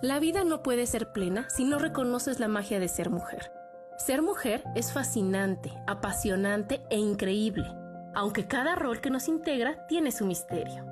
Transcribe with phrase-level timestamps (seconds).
[0.00, 3.50] La vida no puede ser plena si no reconoces la magia de ser mujer.
[3.96, 7.66] Ser mujer es fascinante, apasionante e increíble,
[8.14, 10.86] aunque cada rol que nos integra tiene su misterio.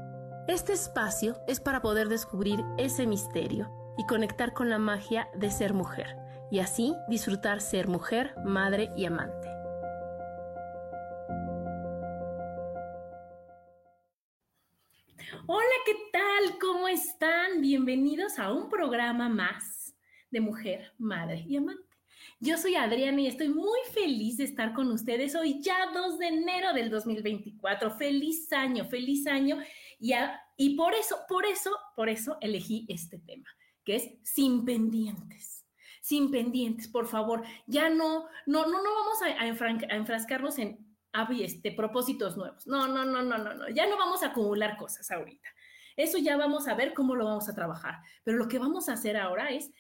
[0.49, 5.73] Este espacio es para poder descubrir ese misterio y conectar con la magia de ser
[5.73, 6.16] mujer,
[6.51, 9.49] y así disfrutar ser mujer, madre y amante.
[15.47, 16.26] Hola, ¿qué tal?
[16.61, 17.63] ¿Cómo están?
[17.63, 19.97] Bienvenidos a un programa más
[20.31, 21.83] de Mujer, Madre y Amante.
[22.41, 26.27] Yo soy Adriana y estoy muy feliz de estar con ustedes hoy, ya 2 de
[26.27, 27.91] enero del 2024.
[27.93, 29.59] Feliz año, feliz año.
[29.99, 30.13] Y,
[30.59, 33.49] y por eso, por eso, por eso elegí este tema,
[33.82, 35.65] que es sin pendientes.
[36.03, 37.45] Sin pendientes, por favor.
[37.66, 40.87] Ya no, no, no, no vamos a, a enfrascarnos en
[41.41, 42.66] este, propósitos nuevos.
[42.66, 43.69] No, no, no, no, no, no.
[43.71, 45.49] Ya no vamos a acumular cosas ahorita.
[45.97, 47.97] Eso ya vamos a ver cómo lo vamos a trabajar.
[48.25, 49.71] Pero lo que vamos a hacer ahora es,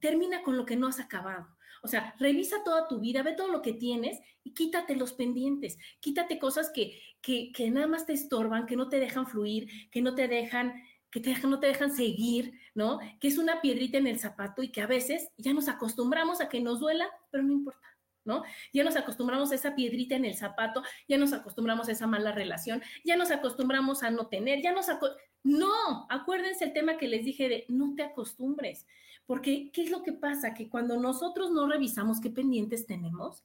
[0.00, 1.48] termina con lo que no has acabado.
[1.82, 5.78] O sea, revisa toda tu vida, ve todo lo que tienes y quítate los pendientes,
[6.00, 10.00] quítate cosas que, que, que nada más te estorban, que no te dejan fluir, que
[10.00, 10.74] no te dejan,
[11.10, 13.00] que te no te dejan seguir, ¿no?
[13.20, 16.48] Que es una piedrita en el zapato y que a veces ya nos acostumbramos a
[16.48, 17.91] que nos duela, pero no importa.
[18.24, 18.44] ¿No?
[18.72, 22.32] Ya nos acostumbramos a esa piedrita en el zapato, ya nos acostumbramos a esa mala
[22.32, 24.88] relación, ya nos acostumbramos a no tener, ya nos
[25.44, 28.86] no, acuérdense el tema que les dije de no te acostumbres,
[29.26, 30.54] porque ¿qué es lo que pasa?
[30.54, 33.44] Que cuando nosotros no revisamos qué pendientes tenemos,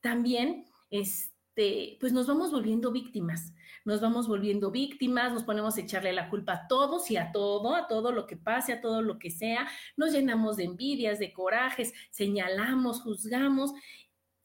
[0.00, 3.54] también este, pues nos vamos volviendo víctimas,
[3.84, 7.74] nos vamos volviendo víctimas, nos ponemos a echarle la culpa a todos y a todo,
[7.74, 9.66] a todo lo que pase, a todo lo que sea,
[9.96, 13.72] nos llenamos de envidias, de corajes, señalamos, juzgamos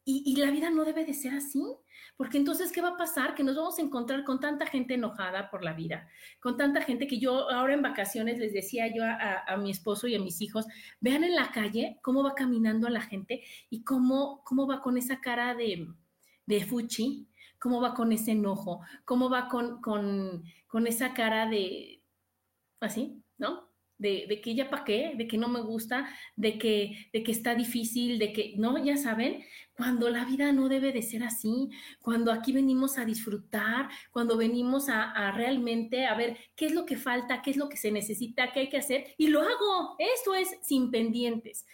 [0.06, 1.62] y, la vida no debe de ser así,
[2.16, 3.34] porque entonces, ¿qué va a pasar?
[3.34, 6.08] Que nos vamos a encontrar con tanta gente enojada por la vida,
[6.40, 10.14] con tanta gente que yo ahora en vacaciones les decía yo a, mi esposo y
[10.14, 10.66] a mis hijos,
[11.00, 15.20] vean en la calle cómo va caminando la gente y cómo, cómo va con esa
[15.20, 15.88] cara de,
[16.44, 17.26] de fuchi,
[17.58, 22.02] cómo va con ese enojo, cómo va con, con, con esa cara de,
[22.80, 23.73] así, ¿no?
[23.96, 27.30] De, de, que ya pa' qué, de que no me gusta, de que, de que
[27.30, 29.44] está difícil, de que, no, ya saben,
[29.76, 34.88] cuando la vida no debe de ser así, cuando aquí venimos a disfrutar, cuando venimos
[34.88, 38.52] a, realmente a ver qué es lo que falta, qué es lo que se necesita,
[38.52, 39.96] qué hay que hacer, y lo hago.
[39.98, 41.66] Esto es sin pendientes.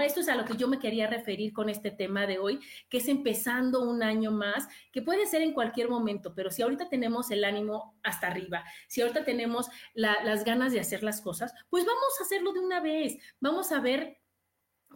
[0.00, 2.60] Esto es a lo que yo me quería referir con este tema de hoy,
[2.90, 6.88] que es empezando un año más, que puede ser en cualquier momento, pero si ahorita
[6.88, 11.86] tenemos el ánimo hasta arriba, si ahorita tenemos las ganas de hacer las cosas, pues
[11.86, 14.18] vamos a hacerlo de una vez, vamos a ver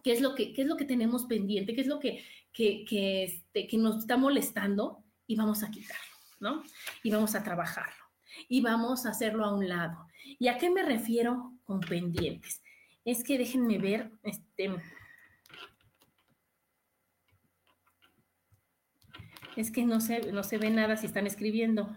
[0.02, 3.24] qué es lo que, qué es lo que tenemos pendiente, qué es lo que, que,
[3.24, 6.62] este, que nos está molestando y vamos a quitarlo, ¿no?
[7.02, 8.02] Y vamos a trabajarlo
[8.48, 10.06] y vamos a hacerlo a un lado.
[10.38, 12.61] ¿Y a qué me refiero con pendientes?
[13.04, 14.70] Es que déjenme ver, este,
[19.56, 21.96] es que no se, no se ve nada si están escribiendo.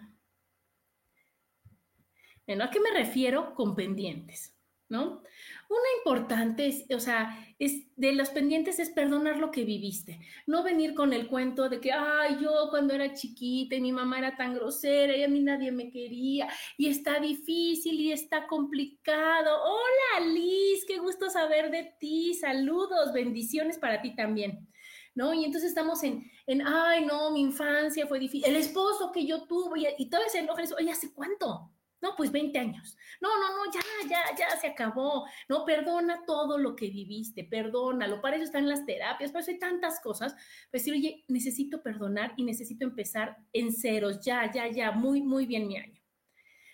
[2.48, 4.56] Bueno, ¿a qué me refiero con pendientes?
[4.88, 5.24] ¿No?
[5.68, 10.62] Una importante, es, o sea, es de los pendientes es perdonar lo que viviste, no
[10.62, 14.38] venir con el cuento de que, ay, yo cuando era chiquita y mi mamá era
[14.38, 16.48] tan grosera y a mí nadie me quería
[16.78, 19.58] y está difícil y está complicado.
[19.64, 24.68] Hola Liz, qué gusto saber de ti, saludos, bendiciones para ti también.
[25.16, 25.34] ¿No?
[25.34, 29.48] Y entonces estamos en, en, ay, no, mi infancia fue difícil, el esposo que yo
[29.48, 31.72] tuve y, y todo ese enojo, oye, ¿hace cuánto?
[32.02, 32.98] No, pues 20 años.
[33.22, 35.26] No, no, no, ya, ya, ya se acabó.
[35.48, 38.22] No, perdona todo lo que viviste, perdónalo.
[38.22, 40.34] Para eso están las terapias, para eso hay tantas cosas.
[40.72, 45.46] Pues decir, oye, necesito perdonar y necesito empezar en ceros, ya, ya, ya, muy, muy
[45.46, 46.02] bien mi año.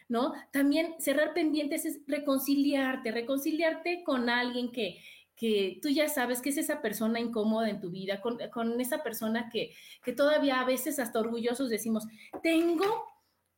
[0.09, 0.33] ¿No?
[0.51, 5.01] También cerrar pendientes es reconciliarte, reconciliarte con alguien que,
[5.37, 9.03] que tú ya sabes que es esa persona incómoda en tu vida, con, con esa
[9.03, 9.73] persona que,
[10.03, 12.05] que todavía a veces hasta orgullosos decimos,
[12.43, 13.05] tengo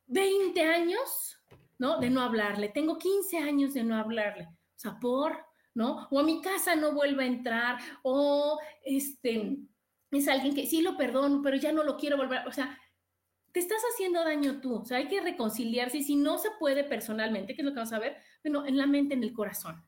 [0.08, 1.40] 20 años
[1.84, 2.00] ¿no?
[2.00, 2.70] De no hablarle.
[2.70, 4.46] Tengo 15 años de no hablarle.
[4.46, 6.08] O sea, por, ¿no?
[6.12, 9.58] O a mi casa no vuelve a entrar, o este,
[10.10, 12.48] es alguien que sí lo perdono, pero ya no lo quiero volver.
[12.48, 12.80] O sea,
[13.52, 14.76] te estás haciendo daño tú.
[14.76, 17.80] O sea, hay que reconciliarse y si no se puede personalmente, que es lo que
[17.80, 19.84] vamos a ver, bueno, en la mente, en el corazón.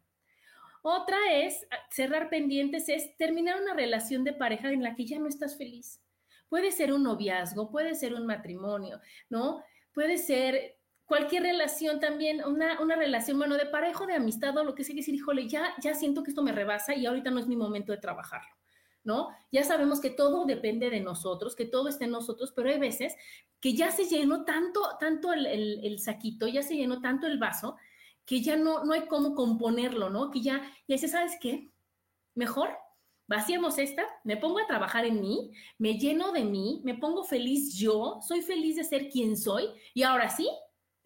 [0.82, 5.18] Otra es ah, cerrar pendientes, es terminar una relación de pareja en la que ya
[5.18, 6.02] no estás feliz.
[6.50, 9.00] Puede ser un noviazgo, puede ser un matrimonio,
[9.30, 9.64] ¿no?
[9.94, 10.76] Puede ser
[11.06, 14.84] cualquier relación también, una, una relación, bueno, de pareja o de amistad o lo que
[14.84, 17.56] sea, decir, híjole, ya, ya siento que esto me rebasa y ahorita no es mi
[17.56, 18.56] momento de trabajarlo.
[19.06, 19.30] ¿no?
[19.52, 23.16] Ya sabemos que todo depende de nosotros, que todo está en nosotros, pero hay veces
[23.62, 27.78] que ya se llenó tanto, tanto el, saquito, ya se llenó tanto el vaso,
[28.26, 30.32] que ya no, no hay cómo componerlo, ¿no?
[30.32, 31.72] Que ya, ya dice, ¿sabes qué?
[32.34, 32.76] Mejor
[33.28, 37.76] vaciamos esta, me pongo a trabajar en mí, me lleno de mí, me pongo feliz
[37.78, 40.50] yo, soy feliz de ser quien soy y ahora sí,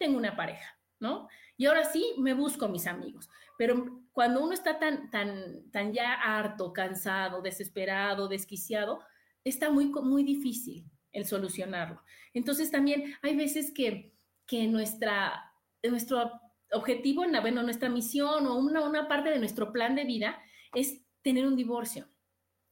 [0.00, 1.28] tengo una pareja, ¿no?
[1.56, 3.28] Y ahora sí, me busco mis amigos.
[3.58, 9.00] Pero cuando uno está tan, tan, tan ya harto, cansado, desesperado, desquiciado,
[9.44, 12.02] está muy, muy difícil el solucionarlo.
[12.32, 14.14] Entonces también hay veces que,
[14.46, 15.52] que nuestra,
[15.82, 16.32] nuestro
[16.72, 20.42] objetivo, bueno, nuestra misión o una, una parte de nuestro plan de vida
[20.72, 22.08] es tener un divorcio,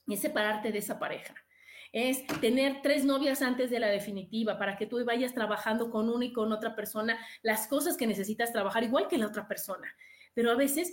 [0.06, 1.34] es separarte de esa pareja
[1.92, 6.24] es tener tres novias antes de la definitiva para que tú vayas trabajando con una
[6.24, 9.94] y con otra persona las cosas que necesitas trabajar igual que la otra persona.
[10.34, 10.92] Pero a veces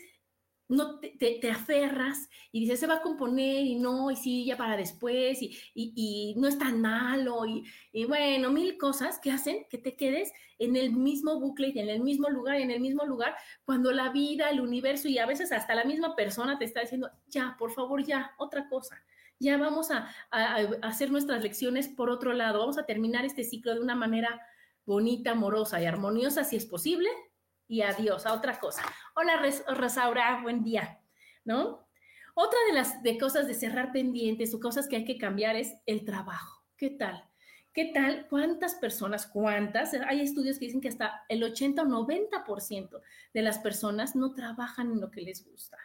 [0.67, 4.75] no te, aferras y dices, se va a componer y no, y sí, ya para
[4.75, 9.95] después, y, no es tan malo, y, y, bueno, mil cosas que hacen que te
[9.95, 13.91] quedes en el mismo bucle y en el mismo lugar, en el mismo lugar, cuando
[13.91, 17.55] la vida, el universo y a veces hasta la misma persona te está diciendo, ya,
[17.59, 19.03] por favor, ya, otra cosa.
[19.39, 20.09] Ya vamos a,
[20.81, 24.41] hacer nuestras lecciones por otro lado, vamos a terminar este ciclo de una manera
[24.85, 27.09] bonita, amorosa y armoniosa, si es posible,
[27.67, 28.83] y adiós a otra cosa.
[29.15, 29.41] Hola
[29.75, 31.01] Rosaura, buen día,
[31.43, 31.85] ¿no?
[32.33, 36.05] Otra de las cosas de cerrar pendientes o cosas que hay que cambiar es el
[36.05, 36.63] trabajo.
[36.77, 37.29] ¿Qué tal?
[37.73, 38.27] ¿Qué tal?
[38.29, 39.27] ¿Cuántas personas?
[39.27, 39.93] ¿Cuántas?
[40.07, 43.01] Hay estudios que dicen que hasta el 80 o 90%
[43.33, 45.77] de las personas no trabajan en lo que les gusta.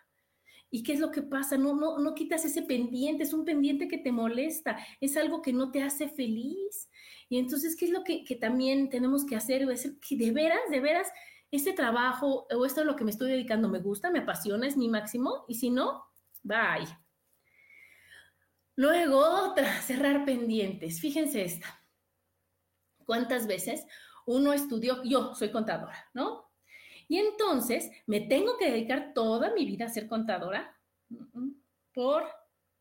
[0.71, 1.57] ¿Y qué es lo que pasa?
[1.57, 5.53] No, no, no quitas ese pendiente, es un pendiente que te molesta, es algo que
[5.53, 6.89] no te hace feliz.
[7.29, 9.63] Y entonces, ¿qué es lo que, también tenemos que hacer?
[9.71, 11.09] Es que de veras, de veras,
[11.51, 14.77] este trabajo o esto es lo que me estoy dedicando me gusta, me apasiona, es
[14.77, 16.05] mi máximo, y si no,
[16.43, 16.87] bye.
[18.77, 21.01] Luego, otra, cerrar pendientes.
[21.01, 21.85] Fíjense esta.
[23.05, 23.85] ¿Cuántas veces
[24.27, 25.03] uno estudió?
[25.03, 26.50] Yo soy contadora, ¿no?
[27.11, 30.79] Y entonces me tengo que dedicar toda mi vida a ser contadora
[31.93, 32.23] por,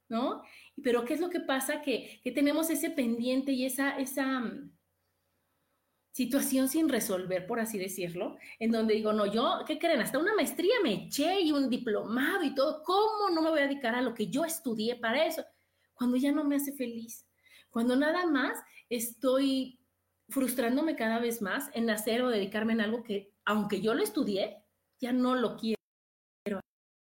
[0.07, 0.43] ¿no?
[0.83, 1.81] Pero ¿qué es lo que pasa?
[1.81, 4.43] Que, que tenemos ese pendiente y esa, esa,
[6.11, 10.01] situación sin resolver, por así decirlo, en donde digo, no, yo, ¿qué creen?
[10.01, 13.67] Hasta una maestría me eché y un diplomado y todo, ¿cómo no me voy a
[13.67, 15.43] dedicar a lo que yo estudié para eso?
[15.93, 17.25] Cuando ya no me hace feliz,
[17.69, 18.59] cuando nada más
[18.89, 19.78] estoy
[20.29, 24.63] frustrándome cada vez más en hacer o dedicarme en algo que, aunque yo lo estudié,
[24.99, 25.79] ya no lo quiero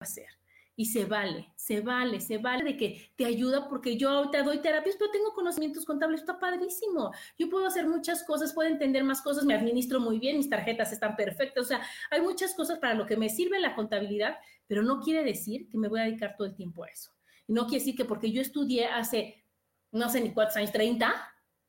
[0.01, 0.27] hacer
[0.75, 4.59] y se vale, se vale, se vale de que te ayuda porque yo te doy
[4.59, 7.13] terapias, pero tengo conocimientos contables, está padrísimo.
[7.39, 10.93] Yo puedo hacer muchas cosas, puedo entender más cosas, me administro muy bien, mis tarjetas
[10.93, 14.83] están perfectas, o sea, hay muchas cosas para lo que me sirve la contabilidad, pero
[14.83, 17.13] no quiere decir que me voy a dedicar todo el tiempo a eso.
[17.47, 19.45] Y no quiere decir que porque yo estudié hace,
[19.91, 21.15] no sé ni cuántos años, 30,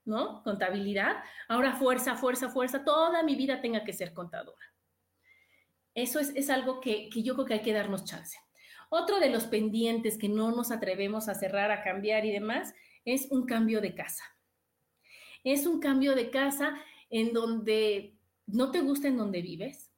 [0.05, 0.43] ¿no?
[0.43, 4.65] Contabilidad, ahora fuerza, fuerza, fuerza, toda mi vida tenga que ser contadora.
[5.95, 8.37] Eso es, es algo que, que yo creo que hay que darnos chance.
[8.89, 12.73] Otro de los pendientes que no nos atrevemos a cerrar, a cambiar y demás,
[13.05, 14.23] es un cambio de casa.
[15.43, 16.79] Es un cambio de casa
[17.09, 18.17] en donde
[18.47, 19.91] no te gusta en donde vives,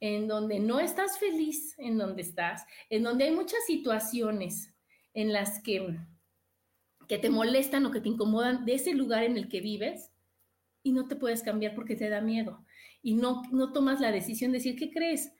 [0.00, 4.74] en donde no estás feliz en donde estás, en donde hay muchas situaciones
[5.14, 5.98] en las que,
[7.08, 10.10] que te molestan o que te incomodan de ese lugar en el que vives
[10.82, 12.64] y no te puedes cambiar porque te da miedo
[13.02, 15.32] y no, no tomas la decisión de decir, ¿qué crees?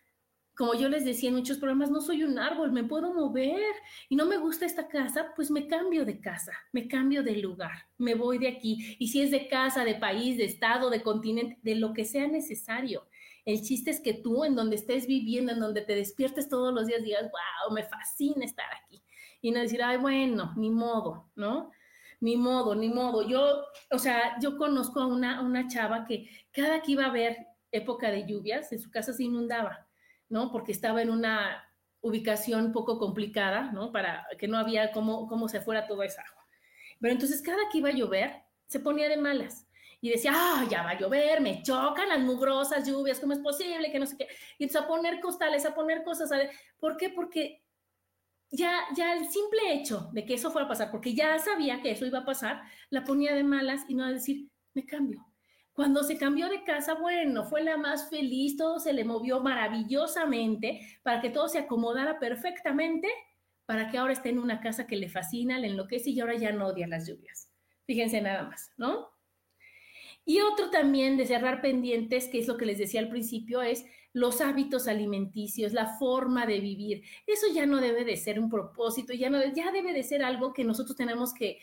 [0.56, 3.60] como yo les decía en muchos programas, no soy un árbol, me puedo mover
[4.08, 7.72] y no me gusta esta casa, pues me cambio de casa, me cambio de lugar,
[7.98, 8.96] me voy de aquí.
[8.98, 12.26] Y si es de casa, de país, de estado, de continente, de lo que sea
[12.26, 13.06] necesario.
[13.44, 16.86] El chiste es que tú, en donde estés viviendo, en donde te despiertes todos los
[16.86, 19.02] días, digas, wow, me fascina estar aquí.
[19.40, 21.70] Y no decir, ay, bueno, ni modo, ¿no?
[22.20, 23.28] Ni modo, ni modo.
[23.28, 27.36] Yo, o sea, yo conozco a una, una chava que cada que iba a haber
[27.70, 29.86] época de lluvias, en su casa se inundaba
[30.28, 30.50] ¿no?
[30.50, 31.64] Porque estaba en una
[32.00, 33.92] ubicación poco complicada, ¿no?
[33.92, 36.46] Para que no había cómo, cómo se fuera toda esa agua.
[37.00, 39.66] Pero entonces cada que iba a llover, se ponía de malas
[40.00, 43.90] y decía, ah, ya va a llover, me chocan las mugrosas lluvias, ¿cómo es posible?
[43.90, 44.28] Que no sé qué.
[44.58, 46.30] Y entonces a poner costales, a poner cosas.
[46.78, 47.10] ¿Por qué?
[47.10, 47.64] Porque
[48.50, 51.90] ya, ya el simple hecho de que eso fuera a pasar, porque ya sabía que
[51.90, 55.26] eso iba a pasar, la ponía de malas y no a decir, me cambio.
[55.72, 60.80] Cuando se cambió de casa, bueno, fue la más feliz, todo se le movió maravillosamente
[61.02, 63.08] para que todo se acomodara perfectamente,
[63.66, 66.52] para que ahora esté en una casa que le fascina, le enloquece y ahora ya
[66.52, 67.50] no odia las lluvias.
[67.84, 69.15] Fíjense nada más, ¿no?
[70.28, 73.86] Y otro también de cerrar pendientes, que es lo que les decía al principio, es
[74.12, 77.04] los hábitos alimenticios, la forma de vivir.
[77.28, 80.52] Eso ya no debe de ser un propósito, ya, no, ya debe de ser algo
[80.52, 81.60] que nosotros tenemos que,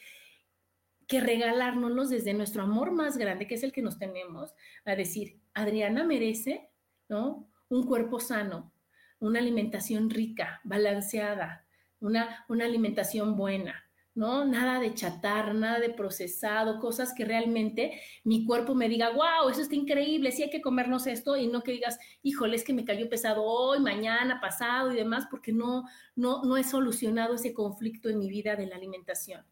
[1.07, 4.53] que regalárnoslos desde nuestro amor más grande, que es el que nos tenemos,
[4.85, 6.69] a decir, Adriana merece,
[7.09, 7.49] ¿no?
[7.67, 8.71] Un cuerpo sano,
[9.19, 11.67] una alimentación rica, balanceada,
[11.99, 13.82] una, una alimentación buena,
[14.15, 14.45] ¿no?
[14.45, 19.61] Nada de chatar, nada de procesado, cosas que realmente mi cuerpo me diga, wow, eso
[19.61, 22.85] está increíble, sí hay que comernos esto y no que digas, híjole, es que me
[22.85, 28.09] cayó pesado hoy, mañana, pasado y demás, porque no, no, no he solucionado ese conflicto
[28.09, 29.43] en mi vida de la alimentación.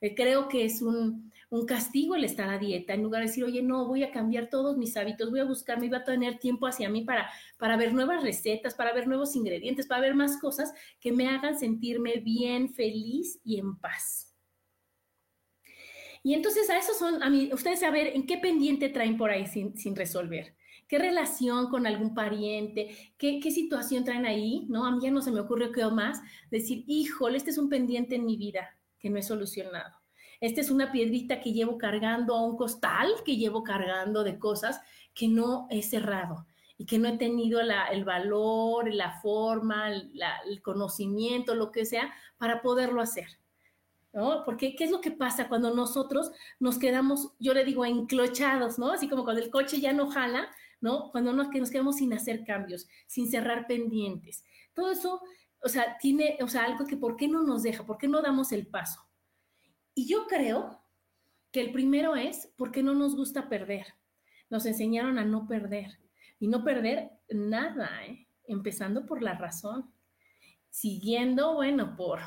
[0.00, 1.32] Eh, creo que es un,
[1.66, 4.76] castigo el estar a dieta, en lugar de decir, oye, no, voy a cambiar todos
[4.76, 8.22] mis hábitos, voy a buscarme, voy a tener tiempo hacia mí para, para ver nuevas
[8.22, 13.40] recetas, para ver nuevos ingredientes, para ver más cosas que me hagan sentirme bien, feliz
[13.42, 14.34] y en paz.
[16.22, 19.46] Y entonces a eso son, a mí, ustedes saber en qué pendiente traen por ahí
[19.46, 20.54] sin, sin resolver
[20.88, 24.86] qué relación con algún pariente, qué, qué, situación traen ahí, ¿no?
[24.86, 28.14] A mí ya no se me ocurrió qué más, decir, híjole, este es un pendiente
[28.14, 28.76] en mi vida
[29.06, 29.94] que no he solucionado.
[30.40, 34.80] Esta es una piedrita que llevo cargando a un costal, que llevo cargando de cosas
[35.14, 36.44] que no he cerrado
[36.76, 42.62] y que no he tenido el valor, la forma, el conocimiento, lo que sea, para
[42.62, 43.28] poderlo hacer.
[44.12, 44.42] ¿no?
[44.44, 48.90] Porque, ¿qué es lo que pasa cuando nosotros nos quedamos, yo le digo, enclochados, ¿no?
[48.90, 50.48] Así como cuando el coche ya no jala,
[50.80, 51.12] ¿no?
[51.12, 54.44] Cuando nos, nos quedamos sin hacer cambios, sin cerrar pendientes.
[54.74, 55.20] Todo eso
[55.62, 57.84] o sea, tiene, o sea, algo que ¿por qué no nos deja?
[57.84, 59.00] ¿Por qué no damos el paso?
[59.94, 60.82] Y yo creo
[61.50, 63.86] que el primero es porque no nos gusta perder.
[64.50, 65.98] Nos enseñaron a no perder.
[66.38, 68.28] Y no perder nada, ¿eh?
[68.46, 69.92] empezando por la razón.
[70.70, 72.20] Siguiendo, bueno, por,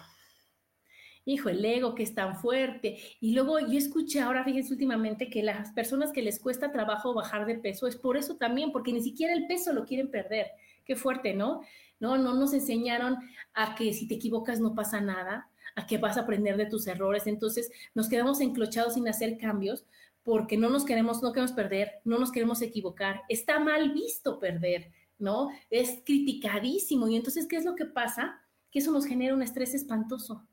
[1.30, 2.98] hijo, el ego que es tan fuerte.
[3.20, 7.46] Y luego yo escuché ahora, fíjense últimamente, que las personas que les cuesta trabajo bajar
[7.46, 10.48] de peso es por eso también, porque ni siquiera el peso lo quieren perder.
[10.86, 11.62] Qué fuerte, ¿no?
[12.00, 12.18] ¿no?
[12.18, 13.18] No nos enseñaron
[13.54, 16.88] a que si te equivocas no pasa nada, a que vas a aprender de tus
[16.88, 17.28] errores.
[17.28, 19.86] Entonces nos quedamos enclochados sin hacer cambios
[20.24, 23.22] porque no nos queremos, no queremos perder, no nos queremos equivocar.
[23.30, 25.50] Está mal visto perder, ¿no?
[25.70, 27.08] Es criticadísimo.
[27.08, 28.42] Y entonces, ¿qué es lo que pasa?
[28.72, 30.48] Que eso nos genera un estrés espantoso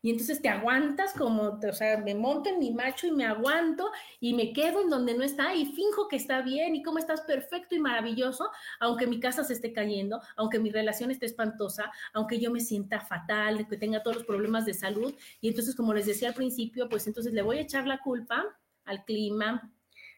[0.00, 3.90] y entonces te aguantas como, o sea, me monto en mi macho y me aguanto
[4.20, 7.22] y me quedo en donde no está y finjo que está bien y cómo estás
[7.22, 12.38] perfecto y maravilloso, aunque mi casa se esté cayendo, aunque mi relación esté espantosa, aunque
[12.38, 15.14] yo me sienta fatal, que tenga todos los problemas de salud.
[15.40, 18.44] Y entonces, como les decía al principio, pues entonces le voy a echar la culpa
[18.84, 19.72] al clima,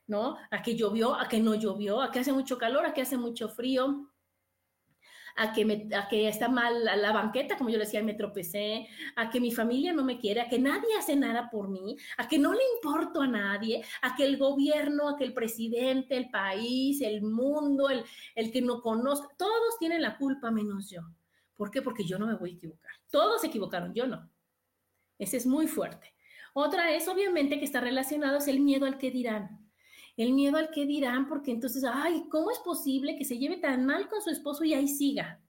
[0.06, 0.36] ¿no?
[0.50, 3.16] A que llovió, a que no llovió, a que hace mucho calor, a que hace
[3.16, 4.09] mucho frío,
[5.36, 8.88] a que, me, a que está mal la, banqueta, como yo le decía, me tropecé,
[9.16, 12.28] a que mi familia no me quiere, a que nadie hace nada por mí, a
[12.28, 16.30] que no le importo a nadie, a que el gobierno, a que el presidente, el
[16.30, 21.02] país, el mundo, el, el que no conozca, todos tienen la culpa menos yo.
[21.56, 21.82] ¿Por qué?
[21.82, 22.92] Porque yo no me voy a equivocar.
[23.10, 24.30] Todos se equivocaron, yo no.
[25.18, 26.14] Ese es muy fuerte.
[26.54, 29.69] Otra es, obviamente, que está relacionado, es el miedo al que dirán
[30.22, 33.86] el miedo al que dirán, porque entonces, ay, ¿cómo es posible que se lleve tan
[33.86, 35.40] mal con su esposo y ahí siga?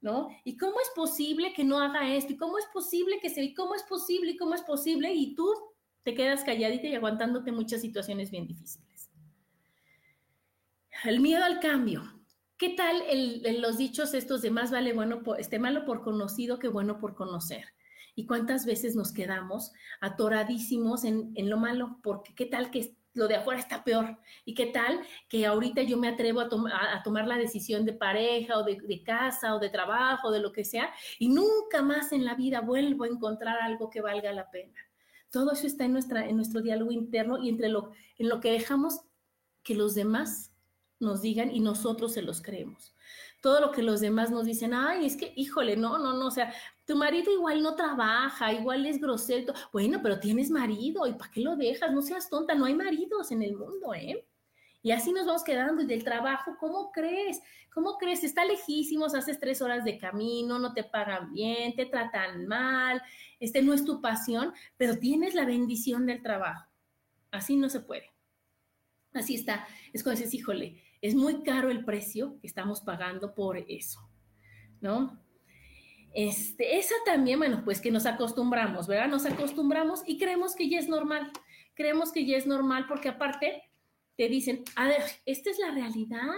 [0.00, 0.30] ¿No?
[0.44, 2.32] ¿Y cómo es posible que no haga esto?
[2.32, 3.44] ¿Y cómo es posible que se...
[3.44, 4.30] ¿Y cómo es posible?
[4.30, 5.12] ¿Y cómo es posible?
[5.12, 5.46] Y tú
[6.04, 9.10] te quedas calladita y aguantándote muchas situaciones bien difíciles.
[11.04, 12.02] El miedo al cambio.
[12.56, 13.02] ¿Qué tal
[13.60, 17.14] los dichos estos de más vale bueno por, este malo por conocido que bueno por
[17.14, 17.66] conocer?
[18.14, 21.98] ¿Y cuántas veces nos quedamos atoradísimos en, en lo malo?
[22.02, 24.18] Porque qué tal que lo de afuera está peor.
[24.44, 26.48] ¿Y qué tal que ahorita yo me atrevo a,
[26.94, 30.52] a tomar la decisión de pareja o de, casa o de trabajo, o de lo
[30.52, 34.50] que sea, y nunca más en la vida vuelvo a encontrar algo que valga la
[34.50, 34.80] pena?
[35.30, 38.52] Todo eso está en, nuestra, en nuestro diálogo interno y entre lo, en lo que
[38.52, 39.00] dejamos
[39.62, 40.52] que los demás
[41.00, 42.94] nos digan y nosotros se los creemos
[43.42, 46.30] todo lo que los demás nos dicen, ay, es que, híjole, no, no, no, o
[46.30, 46.54] sea,
[46.92, 49.54] tu marido igual no trabaja, igual es grosero.
[49.72, 51.90] Bueno, pero tienes marido, ¿y para qué lo dejas?
[51.90, 54.28] No seas tonta, no hay maridos en el mundo, ¿eh?
[54.82, 55.80] Y así nos vamos quedando.
[55.80, 57.40] Y del trabajo, ¿cómo crees?
[57.72, 58.24] ¿Cómo crees?
[58.24, 63.00] Está lejísimos, haces tres horas de camino, no te pagan bien, te tratan mal,
[63.40, 66.68] este no es tu pasión, pero tienes la bendición del trabajo.
[67.30, 68.10] Así no se puede.
[69.14, 69.66] Así está.
[69.94, 73.98] Es cuando dices, híjole, es muy caro el precio que estamos pagando por eso,
[74.82, 75.22] ¿no?
[76.14, 79.08] Este, esa también, bueno, pues que nos acostumbramos, ¿verdad?
[79.08, 81.30] Nos acostumbramos y creemos que ya es normal.
[81.74, 83.62] Creemos que ya es normal porque aparte,
[84.16, 86.28] te dicen, a ver, esta es la realidad,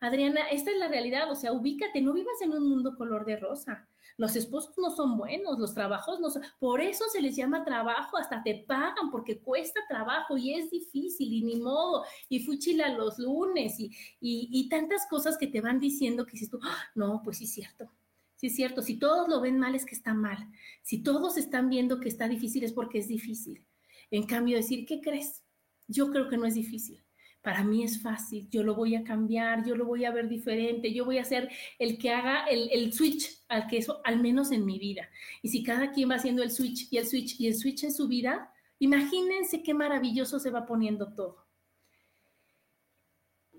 [0.00, 3.36] Adriana, esta es la realidad, o sea, ubícate, no vivas en un mundo color de
[3.36, 3.88] rosa.
[4.18, 8.16] Los esposos no son buenos, los trabajos no son, por eso se les llama trabajo,
[8.16, 13.18] hasta te pagan porque cuesta trabajo y es difícil y ni modo, y fuchila los
[13.18, 13.90] lunes y,
[14.20, 17.52] y, tantas cosas que te van diciendo que dices tú, ah, no, pues sí es
[17.52, 17.90] cierto,
[18.36, 20.50] sí es cierto, si todos lo ven mal es que está mal,
[20.82, 23.66] si todos están viendo que está difícil es porque es difícil.
[24.10, 25.42] En cambio, decir, ¿qué crees?
[25.88, 27.06] Yo creo que no es difícil
[27.46, 30.92] para mí es fácil, yo lo voy a cambiar, yo lo voy a ver diferente,
[30.92, 34.66] yo voy a ser el que haga el, switch al que eso, al menos en
[34.66, 35.08] mi vida.
[35.42, 37.94] Y si cada quien va haciendo el switch y el switch y el switch en
[37.94, 41.46] su vida, imagínense qué maravilloso se va poniendo todo.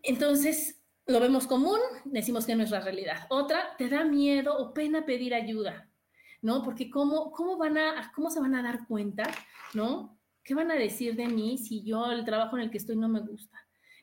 [0.03, 3.27] Entonces, lo vemos común, decimos que no es la realidad.
[3.29, 5.89] Otra, te da miedo o pena pedir ayuda,
[6.41, 6.63] ¿no?
[6.63, 9.23] Porque cómo, cómo, van a, cómo se van a dar cuenta,
[9.73, 10.19] ¿no?
[10.43, 13.07] ¿Qué van a decir de mí si yo el trabajo en el que estoy no
[13.07, 13.57] me gusta?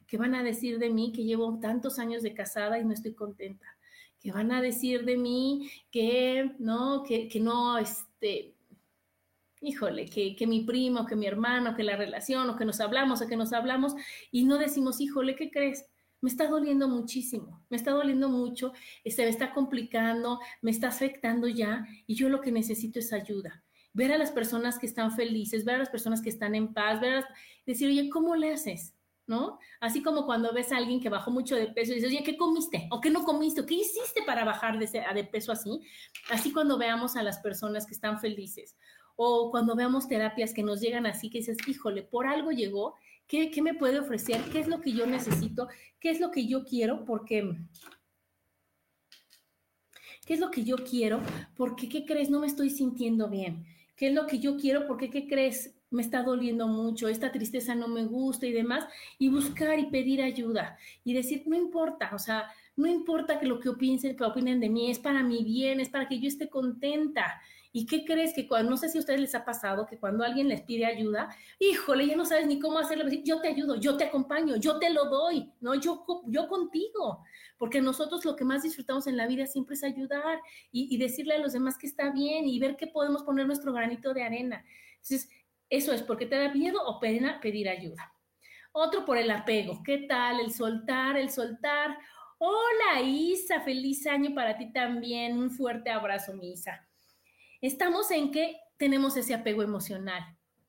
[0.07, 3.15] ¿Qué van a decir de mí que llevo tantos años de casada y no estoy
[3.15, 3.67] contenta?
[4.21, 8.55] ¿Qué van a decir de mí que no, que, no, este,
[9.61, 13.21] híjole, que, que, mi primo, que mi hermano, que la relación, o que nos hablamos,
[13.21, 13.95] o que nos hablamos,
[14.31, 15.87] y no decimos, híjole, ¿qué crees?
[16.25, 18.73] Me está doliendo muchísimo, me está doliendo mucho,
[19.05, 23.63] se me está complicando, me está afectando ya, y yo lo que necesito es ayuda.
[23.93, 26.99] Ver a las personas que están felices, ver a las personas que están en paz,
[26.99, 27.29] ver a
[27.67, 28.95] decir, oye, ¿cómo le haces?
[29.27, 29.59] ¿no?
[29.81, 32.39] Así como cuando ves a alguien que bajó mucho de peso y dices, oye, ¿qué
[32.39, 32.89] comiste?
[32.91, 33.61] ¿O qué no comiste?
[33.61, 35.83] ¿O qué hiciste para bajar de, de peso así?
[36.31, 38.77] Así cuando veamos a las personas que están felices
[39.17, 43.51] o cuando veamos terapias que nos llegan así, que dices, híjole, por algo llegó, ¿qué,
[43.51, 44.41] ¿qué, me puede ofrecer?
[44.53, 45.69] ¿Qué es lo que yo necesito?
[46.01, 47.05] ¿Qué es lo que yo quiero?
[47.05, 47.57] Porque...
[50.27, 51.21] ¿Qué es lo que yo quiero?
[51.55, 52.31] Porque, ¿qué crees?
[52.31, 53.67] No me estoy sintiendo bien.
[53.95, 54.87] ¿Qué es lo que yo quiero?
[54.87, 55.75] Porque, ¿qué crees?
[55.95, 58.85] me está doliendo mucho, esta tristeza no me gusta y demás,
[59.19, 63.61] y buscar y pedir ayuda y decir, no importa, o sea, no importa que lo
[63.61, 66.49] que opinen, que opinen de mí, es para mi bien, es para que yo esté
[66.49, 67.41] contenta.
[67.77, 70.23] ¿Y qué crees que cuando, no sé si a ustedes les ha pasado, que cuando
[70.23, 73.97] alguien les pide ayuda, híjole, ya no sabes ni cómo hacerlo, yo te ayudo, yo
[73.97, 75.75] te acompaño, yo te lo doy, ¿no?
[75.75, 77.25] Yo, yo contigo,
[77.59, 80.39] porque nosotros lo que más disfrutamos en la vida siempre es ayudar
[80.71, 83.73] y, y decirle a los demás que está bien y ver qué podemos poner nuestro
[83.73, 84.65] granito de arena.
[84.93, 85.29] Entonces,
[85.69, 88.13] eso es porque te da miedo o pena pedir ayuda.
[88.71, 89.83] Otro por el apego.
[89.83, 90.39] ¿Qué tal?
[90.39, 91.99] El soltar, el soltar.
[92.39, 95.37] Hola Isa, feliz año para ti también.
[95.37, 96.87] Un fuerte abrazo, mi Isa.
[97.65, 100.23] Estamos en que tenemos ese apego emocional.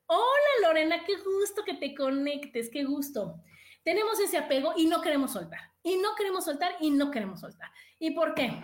[0.05, 3.43] Hola Lorena, qué gusto que te conectes, qué gusto.
[3.83, 5.59] Tenemos ese apego y no queremos soltar.
[5.83, 7.69] Y no queremos soltar y no queremos soltar.
[7.99, 8.61] ¿Y por qué?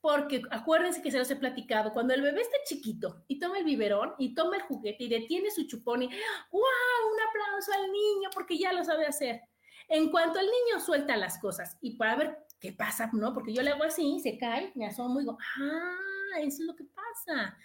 [0.00, 3.64] porque acuérdense que se los he platicado, cuando el bebé está chiquito y toma el
[3.64, 6.60] biberón y toma el juguete y detiene su chupón y ¡wow!
[6.60, 9.42] Un aplauso al niño porque ya lo sabe hacer.
[9.88, 13.32] En cuanto el niño suelta las cosas y para ver qué pasa, ¿no?
[13.32, 16.13] Porque yo le hago así, se cae, me asomo y digo, ¡ah!
[16.40, 17.56] Eso es lo que pasa.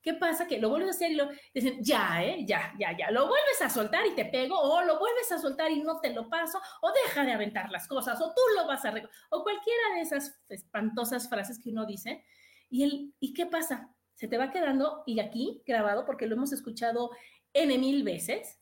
[0.00, 0.46] ¿Qué pasa?
[0.46, 2.44] Que lo vuelves a hacer y lo dicen, ya, ¿eh?
[2.46, 3.10] Ya, ya, ya.
[3.10, 6.12] Lo vuelves a soltar y te pego, o lo vuelves a soltar y no te
[6.12, 8.94] lo paso, o deja de aventar las cosas, o tú lo vas a
[9.30, 12.24] o cualquiera de esas espantosas frases que uno dice.
[12.70, 13.94] ¿Y, el, ¿Y qué pasa?
[14.14, 17.10] Se te va quedando, y aquí grabado, porque lo hemos escuchado
[17.52, 18.60] N mil veces,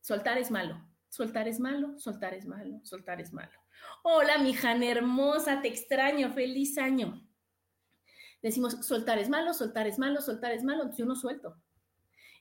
[0.00, 3.60] soltar es malo, soltar es malo, soltar es malo, soltar es malo.
[4.02, 4.56] Hola, mi
[4.88, 7.29] hermosa, te extraño, feliz año
[8.42, 11.56] decimos, soltar es malo, soltar es malo, soltar es malo, yo no suelto.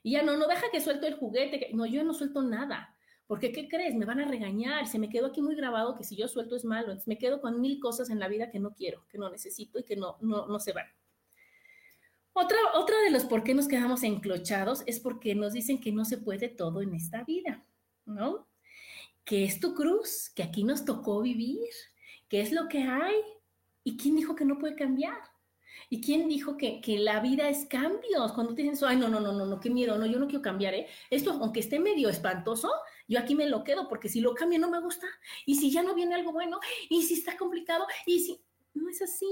[0.03, 2.95] Y ya no, no deja que suelto el juguete, no, yo no suelto nada.
[3.27, 3.93] Porque, ¿qué crees?
[3.93, 4.88] Me van a regañar.
[4.88, 6.88] Se me quedó aquí muy grabado que si yo suelto es malo.
[6.88, 9.77] Entonces me quedo con mil cosas en la vida que no quiero, que no necesito
[9.77, 10.88] y que no, no, no se van.
[12.33, 16.17] Otra, de los por qué nos quedamos enclochados es porque nos dicen que no se
[16.17, 17.65] puede todo en esta vida,
[18.05, 18.47] ¿no?
[19.25, 21.69] Que es tu cruz, que aquí nos tocó vivir,
[22.29, 23.15] que es lo que hay.
[23.83, 25.19] ¿Y quién dijo que no puede cambiar?
[25.89, 28.32] ¿Y quién dijo que, la vida es cambios?
[28.34, 30.41] Cuando te dicen, ay, no, no, no, no, no, qué miedo, no, yo no quiero
[30.41, 30.88] cambiar, ¿eh?
[31.10, 32.71] Esto, aunque esté medio espantoso,
[33.08, 35.08] yo aquí me lo quedo, porque si lo cambio no me gusta,
[35.45, 38.41] y si ya no viene algo bueno, y si está complicado, y si...
[38.71, 39.25] No es así,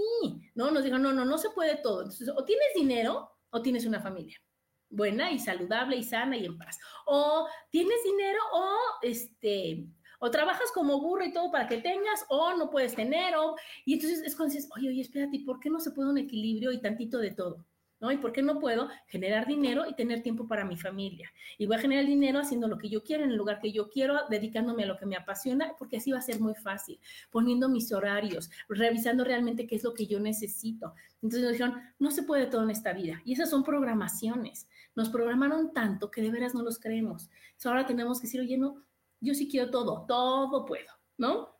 [0.56, 0.72] ¿no?
[0.72, 2.02] Nos digan, no, no, no se puede todo.
[2.02, 4.42] Entonces, o tienes dinero o tienes una familia
[4.90, 6.80] buena y saludable y sana y en paz.
[7.06, 9.86] O tienes dinero o este
[10.20, 13.56] o trabajas como burro y todo para que tengas, o no puedes tener, o...
[13.86, 16.72] Y entonces es cuando dices, oye, oye, espérate, ¿por qué no se puede un equilibrio
[16.72, 17.66] y tantito de todo?
[18.00, 18.12] ¿no?
[18.12, 21.32] ¿Y por qué no puedo generar dinero y tener tiempo para mi familia?
[21.58, 23.90] Y voy a generar dinero haciendo lo que yo quiero, en el lugar que yo
[23.90, 27.00] quiero, dedicándome a lo que me apasiona, porque así va a ser muy fácil,
[27.32, 30.94] poniendo mis horarios, revisando realmente qué es lo que yo necesito.
[31.22, 33.22] Entonces nos dijeron, no se puede todo en esta vida.
[33.26, 34.68] Y esas son programaciones.
[34.96, 37.30] Nos programaron tanto que de veras no los creemos.
[37.48, 38.84] Entonces ahora tenemos que decir, oye, no,
[39.20, 41.58] Yo sí quiero todo, todo puedo, ¿no?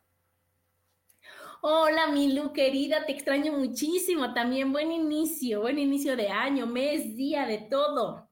[1.60, 4.72] Hola, Milu, querida, te extraño muchísimo también.
[4.72, 8.28] Buen inicio, buen inicio de año, mes, día, de todo.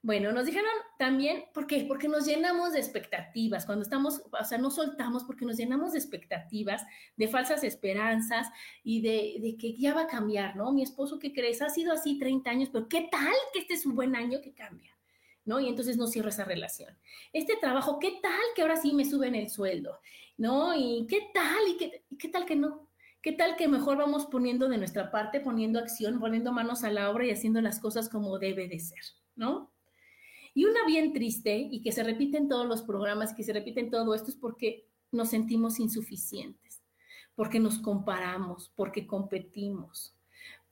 [0.00, 1.86] Bueno, nos dijeron también, ¿por qué?
[1.88, 5.98] Porque nos llenamos de expectativas, cuando estamos, o sea, no soltamos porque nos llenamos de
[5.98, 6.84] expectativas,
[7.16, 8.48] de falsas esperanzas
[8.84, 10.72] y de, de, que ya va a cambiar, ¿no?
[10.72, 11.62] Mi esposo, ¿qué crees?
[11.62, 14.52] Ha sido así 30 años, pero ¿qué tal que este es un buen año que
[14.52, 14.93] cambia?
[15.44, 15.60] ¿No?
[15.60, 16.96] Y entonces no cierro esa relación.
[17.32, 19.98] Este trabajo, ¿qué tal que ahora sí me suben el sueldo?
[20.38, 20.74] ¿No?
[20.74, 21.68] ¿Y qué tal?
[21.68, 22.88] ¿Y qué, qué tal que no?
[23.24, 27.10] ¿Qué tal que mejor vamos poniendo de nuestra parte, poniendo acción, poniendo manos a la
[27.10, 29.00] obra y haciendo las cosas como debe de ser,
[29.34, 29.72] ¿no?
[30.52, 33.80] Y una bien triste y que se repite en todos los programas, que se repite
[33.80, 36.82] en todo esto, es porque nos sentimos insuficientes,
[37.34, 40.14] porque nos comparamos, porque competimos,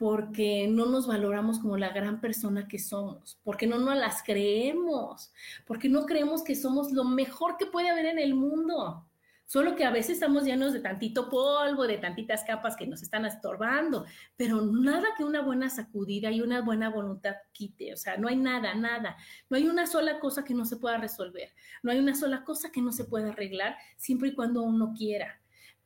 [0.02, 5.32] porque no nos valoramos como la gran persona que somos, porque no nos las creemos,
[5.64, 9.06] porque no creemos que somos lo mejor que puede haber en el mundo.
[9.46, 13.26] Solo que a veces estamos llenos de tantito polvo, de tantitas capas que nos están
[13.26, 14.04] estorbando,
[14.36, 17.94] pero nada que una buena sacudida y una buena voluntad quite.
[17.94, 19.16] O sea, no hay nada, nada.
[19.50, 21.54] No hay una sola cosa que no se pueda resolver.
[21.84, 25.41] No hay una sola cosa que no se pueda arreglar siempre y cuando uno quiera.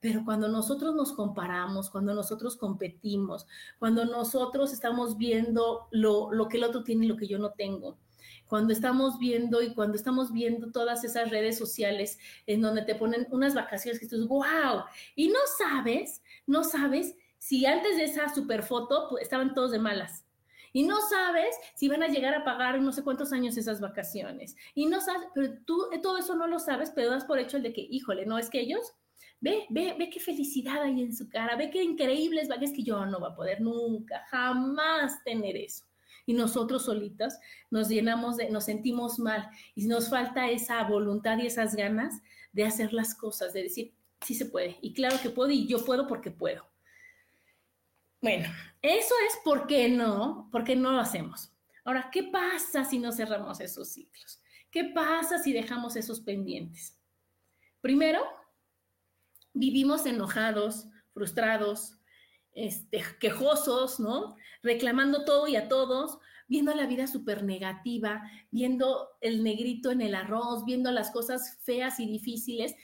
[0.06, 3.44] Pero cuando nosotros nos comparamos, cuando nosotros competimos,
[3.80, 7.50] cuando nosotros estamos viendo lo, lo que el otro tiene y lo que yo no
[7.50, 7.98] tengo,
[8.46, 13.26] cuando estamos viendo y cuando estamos viendo todas esas redes sociales en donde te ponen
[13.32, 14.84] unas vacaciones que tú wow,
[15.16, 19.80] y no sabes, no sabes si antes de esa super foto pues, estaban todos de
[19.80, 20.24] malas.
[20.72, 24.54] Y no sabes si van a llegar a pagar no sé cuántos años esas vacaciones.
[24.72, 27.56] Y no sabes, pero tú eh, todo eso no lo sabes, pero das por hecho
[27.56, 28.94] el de que, híjole, no es que ellos,
[29.40, 33.04] ve, ve, ve qué felicidad hay en su cara, ve qué increíbles, es que yo
[33.06, 35.84] no va a poder nunca, jamás tener eso
[36.26, 37.38] y nosotros solitas
[37.70, 42.20] nos llenamos de, nos sentimos mal y nos falta esa voluntad y esas ganas
[42.52, 45.84] de hacer las cosas, de decir, sí se puede, y claro que puedo, y yo
[45.84, 46.68] puedo porque puedo.
[48.20, 48.48] Bueno,
[48.82, 51.52] eso es por qué no, porque no lo hacemos.
[51.84, 54.40] Ahora, ¿qué pasa si no cerramos esos ciclos?
[54.70, 56.98] ¿Qué pasa si dejamos esos pendientes?
[57.80, 58.20] Primero,
[59.56, 61.98] vivimos enojados, frustrados,
[62.52, 64.36] este, quejosos, ¿no?
[64.62, 70.14] Reclamando todo y a todos, viendo la vida súper negativa, viendo el negrito en el
[70.14, 72.74] arroz, viendo las cosas feas y difíciles,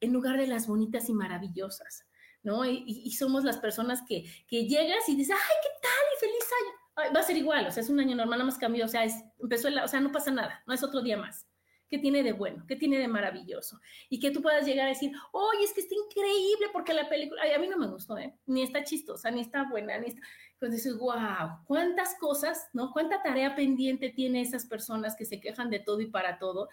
[0.00, 2.06] en lugar de las bonitas y maravillosas,
[2.42, 2.64] ¿no?
[2.64, 5.90] Y, somos las personas que, que, llegas y dices, ay, ¿qué tal?
[6.14, 7.14] Y feliz año.
[7.14, 9.04] va a ser igual, o sea, es un año normal, nada más cambió, o sea,
[9.04, 11.46] es, empezó, el, o sea, no pasa nada, no es otro día más.
[11.90, 12.64] ¿Qué tiene de bueno?
[12.68, 13.80] ¿Qué tiene de maravilloso?
[14.08, 17.42] Y que tú puedas llegar a decir, oye, es que está increíble porque la película,
[17.42, 18.32] ay, a mí no me gustó, ¿eh?
[18.46, 20.22] Ni está chistosa, ni está buena, ni está...
[20.52, 22.92] Entonces dices, wow, cuántas cosas, ¿no?
[22.92, 26.68] Cuánta tarea pendiente tiene esas personas que se quejan de todo y para todo,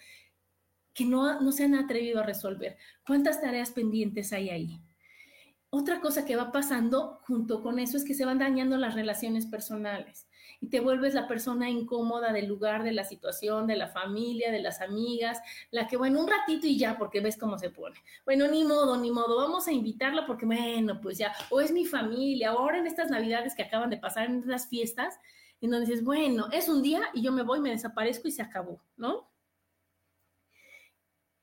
[0.94, 2.78] que no, no se han atrevido a resolver.
[3.04, 4.82] ¿Cuántas tareas pendientes hay ahí?
[5.72, 9.48] Otra cosa que va pasando junto con eso es que se van dañando las relaciones
[9.48, 10.27] personales
[10.60, 14.62] y te vuelves la persona incómoda del lugar, de la situación, de la familia, de
[14.62, 15.40] las amigas,
[15.72, 17.96] la que, bueno, un ratito y ya, porque ves cómo se pone.
[18.26, 21.86] Bueno, ni modo, ni modo, vamos a invitarla porque, bueno, pues ya, o es mi
[21.86, 25.20] familia, o ahora en estas navidades que acaban de pasar, en las fiestas,
[25.62, 28.42] en donde dices, bueno, es un día y yo me voy, me desaparezco y se
[28.42, 29.30] acabó, ¿no?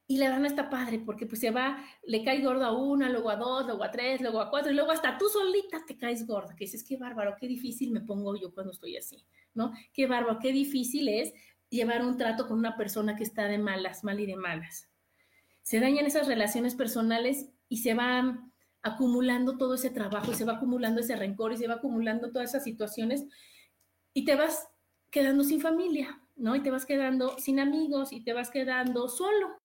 [0.07, 3.31] Y la verdad está padre porque pues se va, le cae gordo a una, luego
[3.31, 6.27] a dos, luego a tres, luego a cuatro y luego hasta tú solita te caes
[6.27, 9.73] gorda, que dices, qué bárbaro, qué difícil me pongo yo cuando estoy así, ¿no?
[9.95, 11.33] Qué bárbaro, qué difícil es
[11.71, 14.91] llevar un trato con una persona que está de malas, mal y de malas.
[15.63, 20.55] Se dañan esas relaciones personales y se van acumulando todo ese trabajo y se va
[20.55, 23.25] acumulando ese rencor y se va acumulando todas esas situaciones
[24.13, 24.69] y te vas
[25.11, 26.55] quedando sin familia, ¿no?
[26.55, 29.64] Y te vas quedando sin amigos y te vas quedando solo.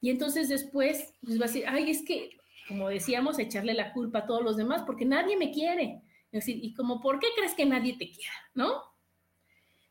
[0.00, 4.20] Y entonces después pues va a decir, ay, es que, como decíamos, echarle la culpa
[4.20, 6.02] a todos los demás porque nadie me quiere.
[6.32, 8.32] Es decir, y como, ¿por qué crees que nadie te quiera?
[8.54, 8.82] ¿No?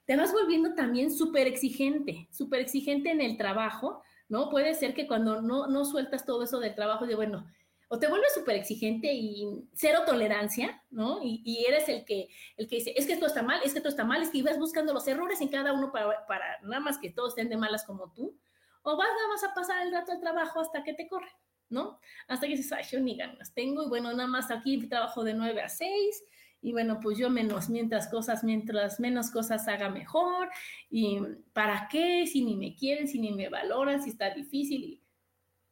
[0.06, 4.50] Te vas volviendo también súper exigente, súper exigente en el trabajo, ¿no?
[4.50, 7.46] Puede ser que cuando no, no sueltas todo eso del trabajo, de bueno,
[7.90, 11.20] o te vuelves súper exigente y cero tolerancia, ¿no?
[11.24, 13.90] Y, eres el que, el que dice, es que esto está mal, es que esto
[13.90, 17.00] está mal, es que ibas buscando los errores en cada uno para, para nada más
[17.00, 18.38] que todos estén de malas como tú,
[18.82, 21.32] o vas, vas a pasar el rato de trabajo hasta que te corre,
[21.70, 22.00] ¿no?
[22.28, 25.34] Hasta que dices, ay, yo ni ganas tengo, y bueno, nada más aquí trabajo de
[25.34, 26.24] 9 a 6,
[26.62, 30.50] y bueno, pues yo menos, mientras cosas, mientras menos cosas haga mejor,
[30.90, 31.20] y
[31.54, 32.28] ¿para qué?
[32.28, 35.04] Si ni me quieren, si ni me valoran, si está difícil, y,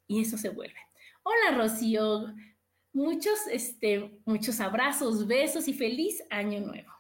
[0.08, 0.80] y eso se vuelve.
[1.24, 2.34] Hola, Rocío,
[2.94, 6.97] muchos, este, muchos abrazos, besos y feliz año nuevo.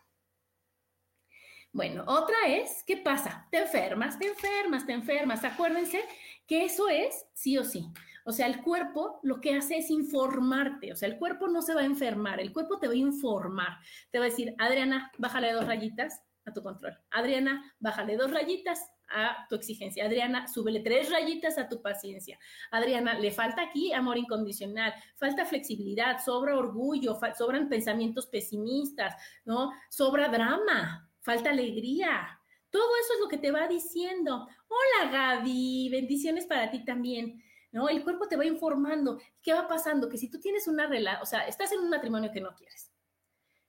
[1.77, 3.47] Bueno, otra es, ¿qué pasa?
[3.51, 5.43] Te enfermas, te enfermas, te enfermas.
[5.43, 6.03] Acuérdense
[6.47, 7.85] que eso es sí o sí.
[8.25, 10.91] O sea, el cuerpo lo que hace es informarte.
[10.91, 13.77] O sea, el cuerpo no se va a enfermar, el cuerpo te va a informar.
[14.09, 16.97] Te va a decir, Adriana, bájale dos rayitas a tu control.
[17.11, 20.03] Adriana, bájale dos rayitas a tu exigencia.
[20.05, 22.39] Adriana, súbele tres rayitas a tu paciencia.
[22.71, 29.71] Adriana, le falta aquí amor incondicional, falta flexibilidad, sobra orgullo, sobran pensamientos pesimistas, ¿no?
[29.89, 32.39] Sobra drama, falta alegría.
[32.69, 34.47] Todo eso es lo que te va diciendo.
[34.69, 37.43] Hola Gaby, bendiciones para ti también.
[37.73, 37.89] ¿No?
[37.89, 39.19] El cuerpo te va informando.
[39.41, 40.07] ¿Qué va pasando?
[40.07, 42.93] Que si tú tienes una relación, o sea, estás en un matrimonio que no quieres,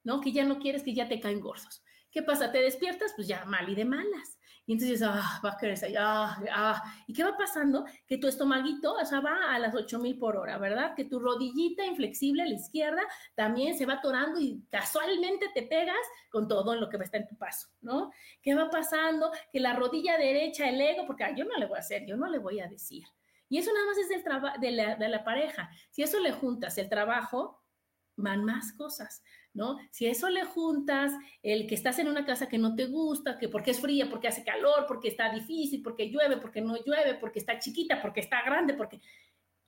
[0.04, 0.20] ¿no?
[0.20, 1.82] Que ya no quieres, que ya te caen gordos.
[2.12, 2.52] ¿Qué pasa?
[2.52, 3.12] ¿Te despiertas?
[3.16, 4.37] Pues ya mal y de malas.
[4.68, 6.94] Y entonces, ah, va a salir, ah, ah.
[7.06, 7.86] ¿Y qué va pasando?
[8.06, 10.94] Que tu estomaguito, o sea, va a las 8000 por hora, ¿verdad?
[10.94, 13.00] Que tu rodillita inflexible a la izquierda
[13.34, 15.96] también se va atorando y casualmente te pegas
[16.30, 18.12] con todo lo que estar en tu paso, ¿no?
[18.42, 19.32] ¿Qué va pasando?
[19.50, 22.28] Que la rodilla derecha, el ego, porque yo no le voy a hacer, yo no
[22.28, 23.04] le voy a decir.
[23.48, 24.22] Y eso nada más es del
[24.60, 25.70] de, la, de la pareja.
[25.88, 27.62] Si eso le juntas el trabajo,
[28.16, 29.22] van más cosas.
[29.58, 29.76] ¿No?
[29.90, 33.48] Si eso le juntas el que estás en una casa que no te gusta, que
[33.48, 37.40] porque es fría, porque hace calor, porque está difícil, porque llueve, porque no llueve, porque
[37.40, 39.00] está chiquita, porque está grande, porque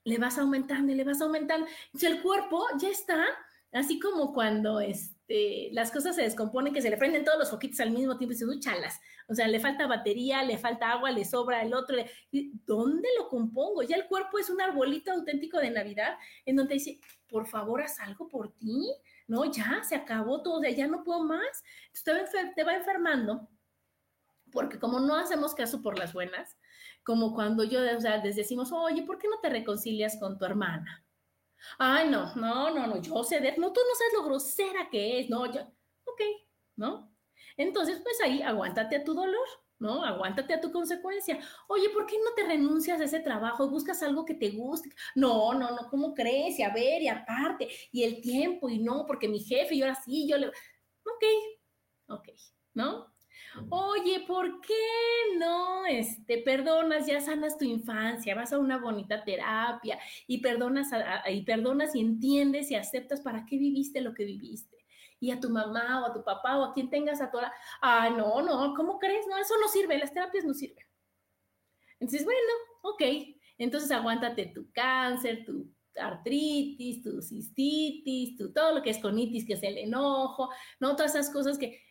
[0.05, 1.66] le vas aumentando le vas aumentando.
[1.94, 3.26] Si el cuerpo ya está,
[3.72, 7.81] así como cuando este, las cosas se descomponen, que se le prenden todos los foquitos
[7.81, 9.00] al mismo tiempo y se duchalas.
[9.29, 11.96] O sea, le falta batería, le falta agua, le sobra el otro.
[12.64, 13.83] ¿Dónde lo compongo?
[13.83, 18.00] Ya el cuerpo es un arbolito auténtico de Navidad en donde dice, por favor, haz
[18.00, 18.92] algo por ti
[19.31, 21.62] no, ya se acabó todo, ya no puedo más.
[21.95, 23.49] Entonces te va, enfermando,
[24.51, 26.59] porque como no hacemos caso por las buenas,
[27.05, 30.45] como cuando yo, o sea, les decimos, oye, ¿por qué no te reconcilias con tu
[30.45, 31.07] hermana?
[31.79, 35.31] Ay, no, no, no, no, yo sé no, tú no sabes lo grosera que es,
[35.31, 35.62] no, yo,
[36.05, 36.21] ok,
[36.75, 37.14] ¿no?
[37.57, 39.47] Entonces, pues ahí aguántate a tu dolor,
[39.81, 40.05] ¿no?
[40.05, 41.38] Aguántate a tu consecuencia.
[41.66, 43.69] Oye, ¿por qué no te renuncias a ese trabajo?
[43.69, 44.90] ¿Buscas algo que te guste?
[45.14, 46.59] No, no, no, ¿cómo crees?
[46.59, 49.97] Y a ver, y aparte, y el tiempo, y no, porque mi jefe, y ahora
[49.97, 50.49] sí, yo le...
[50.49, 51.25] Ok,
[52.09, 52.29] ok,
[52.75, 53.11] ¿no?
[53.71, 59.99] Oye, ¿por qué no este, perdonas, ya sanas tu infancia, vas a una bonita terapia
[60.27, 60.90] y perdonas,
[61.29, 64.80] y perdonas y entiendes y aceptas para qué viviste lo que viviste?
[65.21, 67.53] Y a tu mamá o a tu papá o a quien tengas a toda,
[67.83, 69.27] ah, no, no, ¿cómo crees?
[69.29, 70.85] No, eso no sirve, las terapias no sirven.
[72.01, 72.53] Entonces, bueno,
[72.83, 73.03] ok,
[73.59, 79.53] entonces aguántate tu cáncer, tu artritis, tu cistitis, tu, todo lo que es conitis, que
[79.53, 80.49] es el enojo,
[80.81, 81.83] no todas esas cosas que,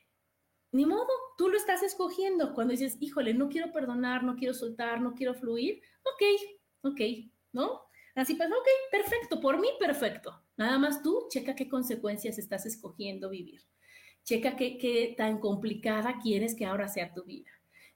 [0.72, 2.56] ni modo, tú lo estás escogiendo.
[2.56, 7.02] Cuando dices, híjole, no quiero perdonar, no quiero soltar, no quiero fluir, ok, ok,
[7.52, 7.82] ¿no?
[8.16, 10.44] Así pues, ok, perfecto, por mí perfecto.
[10.60, 13.62] Nada más tú checa qué consecuencias estás escogiendo vivir.
[14.26, 17.50] Checa qué, tan complicada quieres que ahora sea tu vida.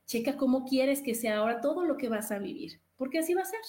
[0.05, 3.41] Checa cómo quieres que sea ahora todo lo que vas a vivir, porque así va
[3.41, 3.59] a ser.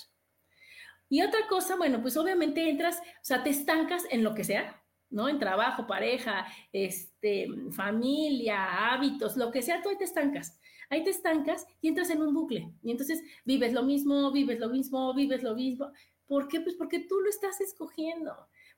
[1.09, 4.81] Y otra cosa, bueno, pues obviamente entras, o sea, te estancas en lo que sea,
[5.11, 5.29] ¿no?
[5.29, 10.61] En trabajo, pareja, este, familia, hábitos, lo que sea, tú ahí te estancas.
[10.89, 12.73] Ahí te estancas y entras en un bucle.
[12.81, 15.91] Y entonces vives lo mismo, vives lo mismo, vives lo mismo.
[16.27, 16.61] ¿Por qué?
[16.61, 18.33] Pues porque tú lo estás escogiendo.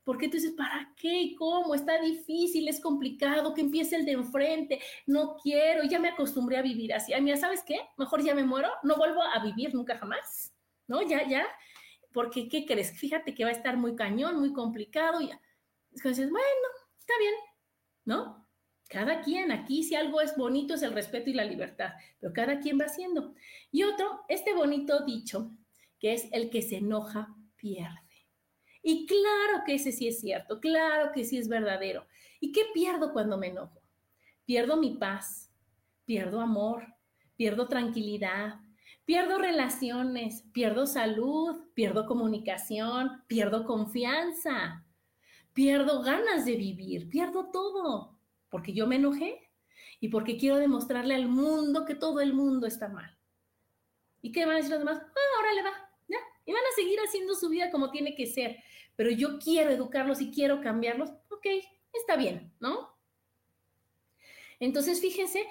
[0.06, 1.34] Porque tú dices, ¿para qué?
[1.36, 1.74] ¿Cómo?
[1.74, 6.62] Está difícil, es complicado, que empiece el de enfrente, no quiero, ya me acostumbré a
[6.62, 7.12] vivir así.
[7.12, 7.80] Ay, mira, ¿sabes qué?
[7.96, 10.54] Mejor ya me muero, no vuelvo a vivir nunca jamás,
[10.86, 11.02] ¿no?
[11.02, 11.44] Ya, ya,
[12.12, 12.96] porque ¿qué crees?
[12.96, 15.40] Fíjate que va a estar muy cañón, muy complicado, ya.
[15.90, 16.68] Entonces, bueno,
[17.00, 17.34] está bien,
[18.04, 18.46] ¿no?
[18.88, 22.60] Cada quien, aquí si algo es bonito es el respeto y la libertad, pero cada
[22.60, 23.34] quien va haciendo.
[23.72, 25.50] Y otro, este bonito dicho,
[25.98, 28.05] que es el que se enoja, pierde.
[28.88, 32.06] Y claro que ese sí es cierto, claro que sí es verdadero.
[32.38, 33.82] ¿Y qué pierdo cuando me enojo?
[34.44, 35.52] Pierdo mi paz,
[36.04, 36.94] pierdo amor,
[37.34, 38.60] pierdo tranquilidad,
[39.04, 44.86] pierdo relaciones, pierdo salud, pierdo comunicación, pierdo confianza,
[45.52, 48.20] pierdo ganas de vivir, pierdo todo,
[48.50, 49.50] porque yo me enojé
[49.98, 53.18] y porque quiero demostrarle al mundo que todo el mundo está mal.
[54.22, 55.02] ¿Y qué van a decir los demás?
[55.02, 55.72] Ah, ahora le va,
[56.06, 58.62] ya, y van a seguir haciendo su vida como tiene que ser
[58.96, 61.46] pero yo quiero educarlos y quiero cambiarlos, ok,
[61.92, 62.96] está bien, ¿no?
[64.58, 65.44] Entonces, fíjense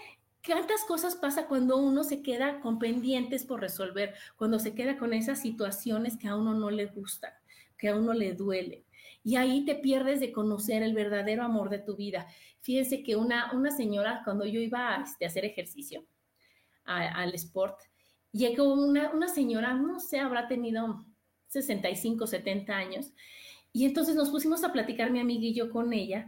[0.46, 5.14] cuántas cosas pasa cuando uno se queda con pendientes por resolver, cuando se queda con
[5.14, 7.32] esas situaciones que a uno no le gustan,
[7.78, 8.86] que a uno le duele.
[9.24, 12.28] Y ahí te pierdes de conocer el verdadero amor de tu vida.
[12.62, 16.06] Fíjense que una, una señora, cuando yo iba a, este, hacer ejercicio,
[16.84, 17.80] al sport,
[18.32, 21.04] llegó una, una señora, no sé, habrá tenido
[21.48, 23.14] 65, 70 años.
[23.74, 26.28] Y entonces nos pusimos a platicar mi amiga y yo con ella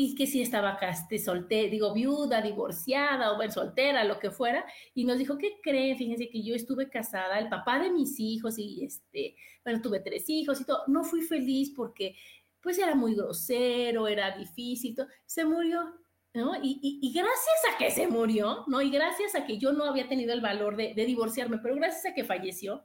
[0.00, 4.30] y que si estaba acá, este, soltera, digo, viuda, divorciada o bueno, soltera, lo que
[4.30, 5.98] fuera, y nos dijo, ¿qué creen?
[5.98, 10.30] Fíjense que yo estuve casada, el papá de mis hijos y este, bueno, tuve tres
[10.30, 12.14] hijos y todo, no fui feliz porque
[12.60, 15.08] pues era muy grosero, era difícil, todo.
[15.26, 15.96] se murió,
[16.32, 16.54] ¿no?
[16.62, 18.80] Y, y, gracias a que se murió, ¿no?
[18.80, 22.14] Y gracias a que yo no había tenido el valor de divorciarme, pero gracias a
[22.14, 22.84] que falleció,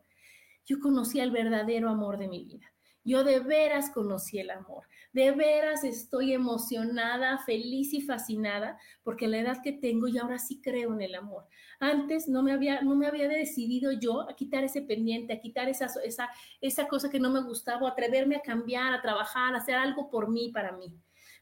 [0.65, 2.73] yo conocí el verdadero amor de mi vida.
[3.05, 4.87] Yo de veras conocí el amor.
[5.11, 10.61] De veras estoy emocionada, feliz y fascinada porque la edad que tengo y ahora sí
[10.61, 11.45] creo en el amor.
[11.79, 15.67] Antes no me había, no me había decidido yo a quitar ese pendiente, a quitar
[15.67, 16.29] esa, esa,
[16.61, 20.29] esa cosa que no me gustaba, atreverme a cambiar, a trabajar, a hacer algo por
[20.31, 20.95] mí, para mí.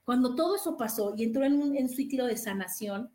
[0.04, 3.12] Cuando todo eso pasó y entró en un, en ciclo de sanación,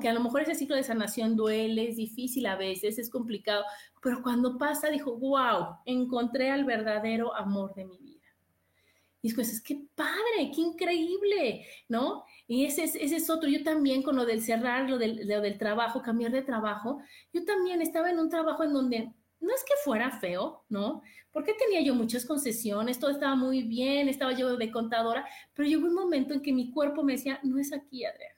[0.00, 3.64] Que a lo mejor ese ciclo de sanación duele, es difícil a veces, es complicado,
[4.02, 8.26] pero cuando pasa dijo, wow, encontré al verdadero amor de mi vida.
[9.22, 12.24] Y después, es que padre, qué increíble, ¿no?
[12.48, 16.02] Y ese es, otro, yo también con lo del cerrar, lo del, lo del trabajo,
[16.02, 17.00] cambiar de trabajo,
[17.32, 21.02] yo también estaba en un trabajo en donde no es que fuera feo, ¿no?
[21.30, 25.86] Porque tenía yo muchas concesiones, todo estaba muy bien, estaba yo de contadora, pero llegó
[25.86, 28.34] un momento en que mi cuerpo me decía, no es aquí, Adriana,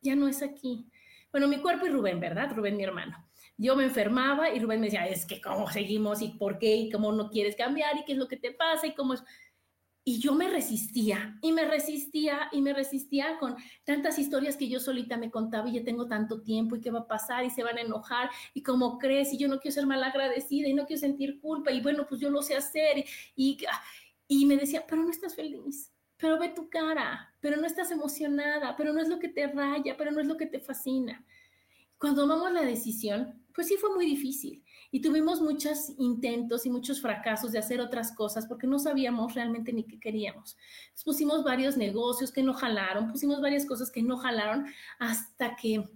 [0.00, 0.86] ya no es aquí.
[1.32, 2.52] Bueno, mi cuerpo y Rubén, ¿verdad?
[2.54, 3.16] Rubén, mi hermano.
[3.56, 6.90] Yo me enfermaba y Rubén me decía, es que cómo seguimos y por qué y
[6.90, 9.22] cómo no quieres cambiar y qué es lo que te pasa y cómo es...
[10.02, 14.80] Y yo me resistía y me resistía y me resistía con tantas historias que yo
[14.80, 17.62] solita me contaba y ya tengo tanto tiempo y qué va a pasar y se
[17.62, 20.86] van a enojar y cómo crees y yo no quiero ser mal agradecida y no
[20.86, 23.04] quiero sentir culpa y bueno, pues yo lo sé hacer
[23.36, 23.58] y,
[24.26, 28.76] y, me decía, pero no estás feliz, pero ve tu cara, pero no estás emocionada,
[28.76, 31.24] pero no es lo que te raya, pero no es lo que te fascina.
[31.98, 37.00] Cuando tomamos la decisión, pues sí fue muy difícil y tuvimos muchos intentos y muchos
[37.00, 40.56] fracasos de hacer otras cosas porque no sabíamos realmente ni qué queríamos.
[41.04, 44.66] pusimos varios negocios que no jalaron, pusimos varias cosas que no jalaron
[44.98, 45.88] hasta que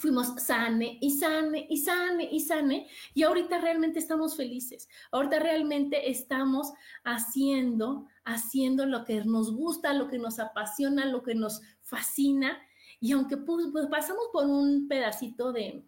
[0.00, 4.88] fuimos sane y sane y sane y sane y ahorita realmente estamos felices.
[5.12, 6.72] Ahorita realmente estamos
[7.04, 12.58] haciendo, haciendo lo que nos gusta, lo que nos apasiona, lo que nos fascina.
[12.98, 15.86] Y aunque pues, pues pasamos por un pedacito de,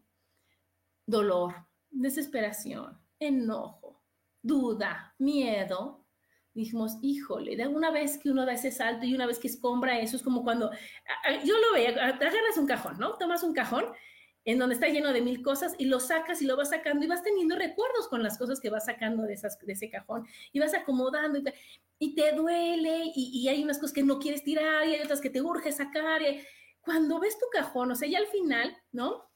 [1.07, 4.03] dolor, desesperación, enojo,
[4.43, 6.02] duda, miedo,
[6.55, 9.99] dijimos, híjole, de una vez que uno da ese salto y una vez que escombra
[10.01, 10.71] eso, es como cuando,
[11.45, 13.17] yo lo te agarras un cajón, ¿no?
[13.17, 13.87] Tomas un cajón
[14.45, 17.09] en donde está lleno de mil cosas y lo sacas y lo vas sacando y
[17.09, 20.59] vas teniendo recuerdos con las cosas que vas sacando de, esas, de ese cajón y
[20.59, 21.39] vas acomodando
[21.99, 25.31] y te, duele y, hay unas cosas que no quieres tirar y hay otras que
[25.31, 26.21] te urge sacar.
[26.81, 29.32] cuando ves tu cajón, o sea, ya al final, ¿no?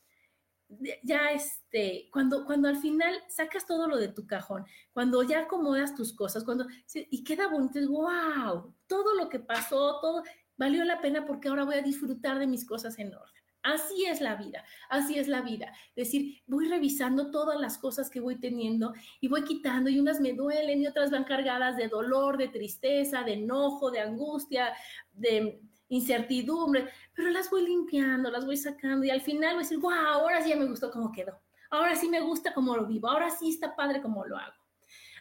[1.02, 5.94] Ya este, cuando, cuando al final sacas todo lo de tu cajón, cuando ya acomodas
[5.94, 10.22] tus cosas, cuando, y queda bonito, wow, todo lo que pasó, todo
[10.56, 13.42] valió la pena porque ahora voy a disfrutar de mis cosas en orden.
[13.66, 15.72] Así es la vida, así es la vida.
[15.96, 20.34] Decir, voy revisando todas las cosas que voy teniendo y voy quitando y unas me
[20.34, 24.72] duelen y otras van cargadas de dolor, de tristeza, de enojo, de angustia,
[25.12, 29.78] de, incertidumbre, pero las voy limpiando, las voy sacando y al final voy a decir,
[29.78, 33.08] wow, ahora sí ya me gustó cómo quedó, ahora sí me gusta cómo lo vivo,
[33.08, 34.65] ahora sí está padre cómo lo hago.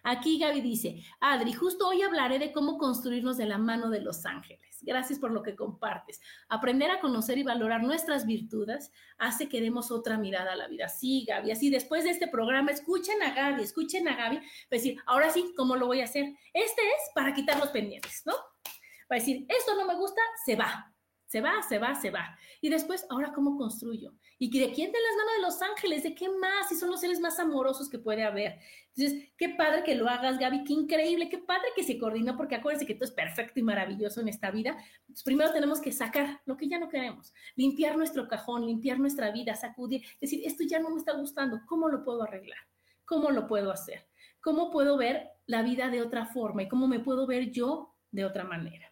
[0.07, 4.23] Aquí Gaby dice, Adri, justo hoy hablaré de cómo construirnos de la mano de los
[4.27, 4.77] ángeles.
[4.83, 6.21] Gracias por lo que compartes.
[6.47, 10.89] Aprender a conocer y valorar nuestras virtudes hace que demos otra mirada a la vida.
[10.89, 15.31] Sí, Gaby, así después de este programa, escuchen a Gaby, escuchen a Gaby, decir, ahora
[15.31, 16.25] sí, ¿cómo lo voy a hacer?
[16.53, 18.33] Este es para quitar los pendientes, ¿no?
[18.33, 20.91] Va a decir, esto no me gusta, se va.
[21.25, 22.37] Se va, se va, se va.
[22.61, 24.13] Y después, ahora, ¿cómo construyo?
[24.37, 26.03] ¿Y de quién de las manos de los ángeles?
[26.03, 26.67] ¿De qué más?
[26.67, 28.59] Si son los seres más amorosos que puede haber.
[28.93, 32.55] Entonces, qué padre que lo hagas, Gaby, qué increíble, qué padre que se coordinó, porque
[32.55, 34.77] acuérdense que todo es perfecto y maravilloso en esta vida.
[35.23, 39.55] primero tenemos que sacar lo que ya no queremos, limpiar nuestro cajón, limpiar nuestra vida,
[39.55, 42.59] sacudir, decir, esto ya no me está gustando, ¿cómo lo puedo arreglar?
[43.05, 44.07] ¿Cómo lo puedo hacer?
[44.41, 48.25] ¿Cómo puedo ver la vida de otra forma y cómo me puedo ver yo de
[48.25, 48.84] otra manera?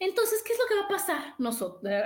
[0.00, 1.34] Entonces, ¿qué es lo que va a pasar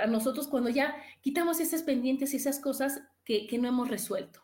[0.01, 4.41] a nosotros cuando ya quitamos esas pendientes y esas cosas que, no hemos resuelto?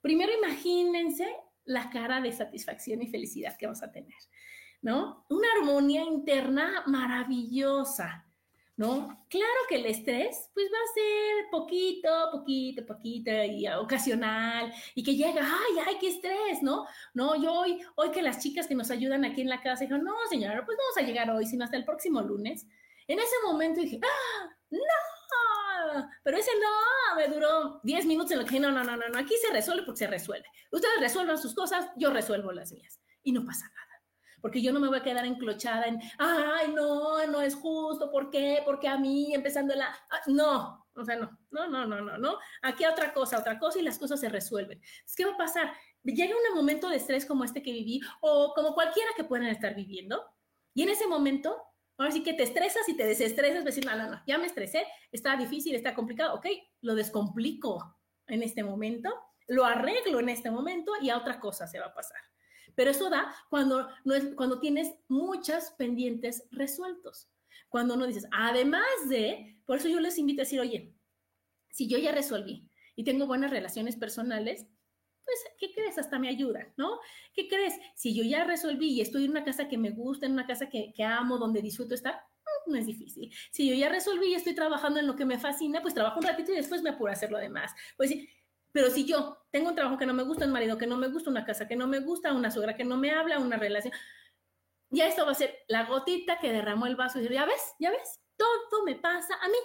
[0.00, 1.26] Primero, imagínense
[1.64, 4.14] la cara de satisfacción y felicidad que vamos a tener,
[4.82, 5.24] ¿no?
[5.30, 8.26] Una armonía interna maravillosa,
[8.76, 9.24] ¿no?
[9.28, 15.14] Claro que el estrés, pues va a ser poquito, poquito, poquito y ocasional y que
[15.14, 16.86] llega, ay, ay, qué estrés, ¿no?
[17.14, 20.04] No, yo hoy, hoy que las chicas que nos ayudan aquí en la casa dijeron,
[20.04, 22.66] no, señora, pues vamos a llegar hoy, sino hasta el próximo lunes.
[23.06, 24.48] En ese momento dije, ¡ah!
[24.70, 24.78] ¡No!
[26.22, 29.34] Pero ese no me duró 10 minutos en lo que no, no, no, no, aquí
[29.40, 30.46] se resuelve porque se resuelve.
[30.72, 33.00] Ustedes resuelvan sus cosas, yo resuelvo las mías.
[33.22, 33.94] Y no pasa nada.
[34.40, 38.30] porque yo no me voy a quedar enclochada en, ay, no, no es justo, ¿por
[38.30, 38.60] qué?
[38.64, 42.38] Porque a mí, empezando la, ah, no, o sea, no, no, no, no, no, no,
[42.60, 44.82] aquí otra cosa, otra cosa y las cosas se resuelven.
[45.16, 45.72] ¿Qué va a pasar?
[46.02, 49.74] Llega un momento de estrés como este que viví o como cualquiera que puedan estar
[49.74, 50.22] viviendo
[50.74, 51.56] y en ese momento
[51.96, 54.84] Ahora sí que te estresas y te desestresas, decir, no, no, no, ya me estresé,
[55.12, 56.46] está difícil, está complicado, ok,
[56.80, 59.14] lo descomplico en este momento,
[59.46, 62.18] lo arreglo en este momento y a otra cosa se va a pasar.
[62.74, 67.30] Pero eso da cuando, no cuando tienes muchas pendientes resueltos.
[67.68, 70.94] Cuando uno dices, además de, por eso yo les invito a decir, oye,
[71.70, 74.66] si yo ya resolví y tengo buenas relaciones personales,
[75.24, 75.98] pues, ¿qué crees?
[75.98, 77.00] Hasta me ayuda, ¿no?
[77.32, 77.74] ¿Qué crees?
[77.94, 80.68] Si yo ya resolví y estoy en una casa que me gusta, en una casa
[80.68, 83.32] que, amo, donde disfruto estar, mm, no es difícil.
[83.50, 86.26] Si yo ya resolví y estoy trabajando en lo que me fascina, pues trabajo un
[86.26, 87.72] ratito y después me apuro a hacer lo demás.
[87.96, 88.14] Pues
[88.72, 91.06] pero si yo tengo un trabajo que no me gusta, un marido que no me
[91.06, 93.94] gusta, una casa que no me gusta, una suegra que no me habla, una relación,
[94.90, 97.74] ya esto va a ser la gotita que derramó el vaso y decir, ya ves,
[97.78, 99.58] ya ves, todo me pasa a mí,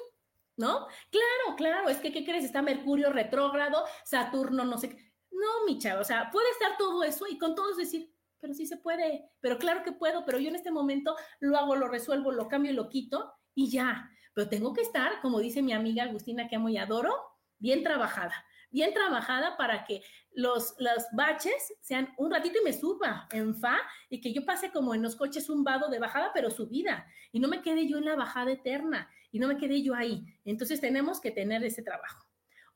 [0.58, 0.86] ¿no?
[1.10, 2.46] Claro, claro, es que, ¿qué crees?
[2.46, 7.04] Está Mercurio retrógrado, Saturno, no sé qué no, mi chavo, o sea, puede estar todo
[7.04, 10.50] eso y con todos decir, pero sí se puede, pero claro que puedo, pero yo
[10.50, 14.10] en este momento lo hago, lo resuelvo, lo cambio, lo quito y ya.
[14.34, 17.14] Pero tengo que estar, como dice mi amiga Agustina, que amo y adoro,
[17.58, 20.02] bien trabajada, bien trabajada para que
[20.32, 23.78] los, los baches sean un ratito y me suba en fa
[24.10, 27.40] y que yo pase como en los coches un vado de bajada, pero subida y
[27.40, 30.24] no me quede yo en la bajada eterna y no me quede yo ahí.
[30.46, 32.29] Entonces tenemos que tener ese trabajo.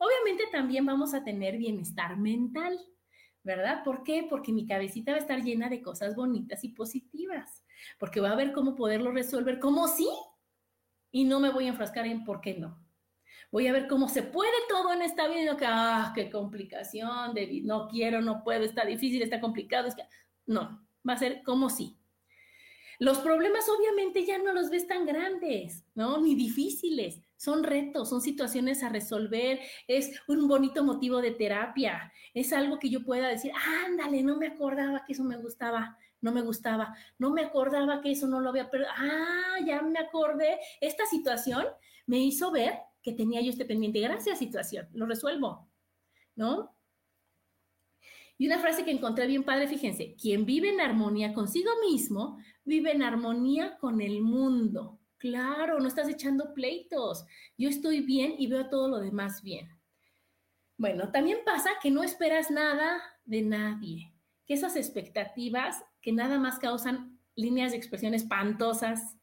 [0.04, 2.78] Obviamente también vamos a tener bienestar mental,
[3.42, 3.82] ¿verdad?
[3.84, 4.26] ¿Por qué?
[4.28, 7.64] Porque mi cabecita va a estar llena de cosas bonitas y positivas,
[7.98, 10.08] porque va a ver cómo poderlo resolver, como sí,
[11.10, 12.84] y no me voy a enfrascar en por qué no.
[13.50, 17.64] Voy a ver cómo se puede todo en esta vida que, ah, qué complicación, David,
[17.64, 19.88] no quiero, no puedo, está difícil, está complicado.
[20.46, 21.96] No, va a ser como sí.
[22.98, 26.20] Los problemas obviamente ya no los ves tan grandes, ¿no?
[26.20, 32.52] Ni difíciles son retos, son situaciones a resolver, es un bonito motivo de terapia, es
[32.52, 33.52] algo que yo pueda decir,
[33.86, 38.12] ándale, no me acordaba que eso me gustaba, no me gustaba, no me acordaba que
[38.12, 41.66] eso no lo había perdido, ah, ya me acordé, esta situación
[42.06, 45.68] me hizo ver que tenía yo este pendiente, gracias situación, lo resuelvo,
[46.34, 46.74] ¿no?
[48.36, 52.90] Y una frase que encontré bien padre, fíjense, quien vive en armonía consigo mismo, vive
[52.90, 54.98] en armonía con el mundo.
[55.24, 57.24] Claro, no estás echando pleitos.
[57.56, 59.70] Yo estoy bien y veo todo lo demás bien.
[60.76, 64.12] Bueno, también pasa que no esperas nada de nadie,
[64.44, 69.16] que esas expectativas que nada más causan líneas de expresión espantosas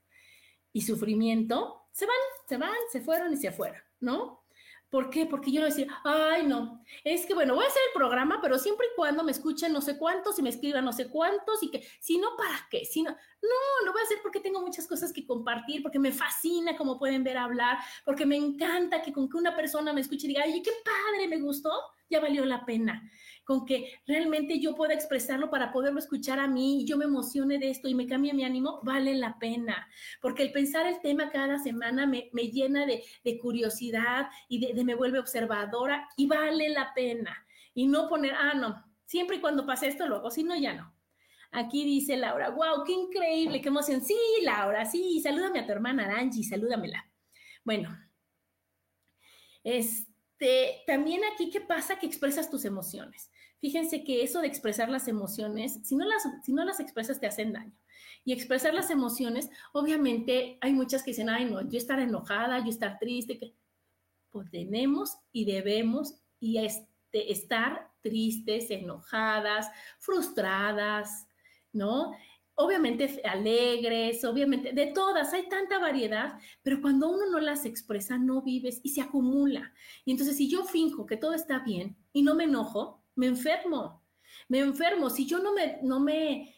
[0.73, 2.15] y sufrimiento, se van,
[2.49, 4.40] se van, se fueron y se fueron, ¿no?
[4.91, 5.25] ¿Por qué?
[5.25, 8.59] Porque yo no decir, ay, no, es que bueno, voy a hacer el programa, pero
[8.59, 11.71] siempre y cuando me escuchen no sé cuántos y me escriban no sé cuántos y
[11.71, 12.83] que, si no, ¿para qué?
[12.83, 16.11] Si no, no, lo voy a hacer porque tengo muchas cosas que compartir, porque me
[16.11, 20.25] fascina, como pueden ver, hablar, porque me encanta que con que una persona me escuche
[20.25, 21.71] y diga, ay, qué padre, me gustó,
[22.09, 23.09] ya valió la pena
[23.43, 27.57] con que realmente yo pueda expresarlo para poderlo escuchar a mí y yo me emocione
[27.57, 29.87] de esto y me cambie mi ánimo, vale la pena.
[30.21, 33.03] Porque el pensar el tema cada semana me, llena de,
[33.39, 37.45] curiosidad y de, me vuelve observadora y vale la pena.
[37.73, 40.93] Y no poner, ah, no, siempre y cuando pase esto luego, si no, ya no.
[41.51, 44.01] Aquí dice Laura, wow, qué increíble, qué emoción.
[44.01, 47.11] Sí, Laura, sí, salúdame a tu hermana Angie, salúdamela.
[47.65, 47.89] Bueno,
[49.63, 51.99] este, también aquí, ¿qué pasa?
[51.99, 53.30] Que expresas tus emociones.
[53.61, 57.27] Fíjense que eso de expresar las emociones, si no las, si no las expresas, te
[57.27, 57.77] hacen daño.
[58.25, 62.69] Y expresar las emociones, obviamente, hay muchas que dicen, ay, no, yo estar enojada, yo
[62.69, 63.55] estar triste, que
[64.31, 71.27] pues tenemos y debemos y este, estar tristes, enojadas, frustradas,
[71.71, 72.13] ¿no?
[72.55, 78.41] obviamente alegres, obviamente, de todas, hay tanta variedad, pero cuando uno no las expresa, no
[78.41, 79.73] vives y se acumula.
[80.05, 84.03] Y entonces si yo finjo que todo está bien y no me enojo, me enfermo,
[84.47, 85.09] me enfermo.
[85.09, 86.53] Si yo no me, no me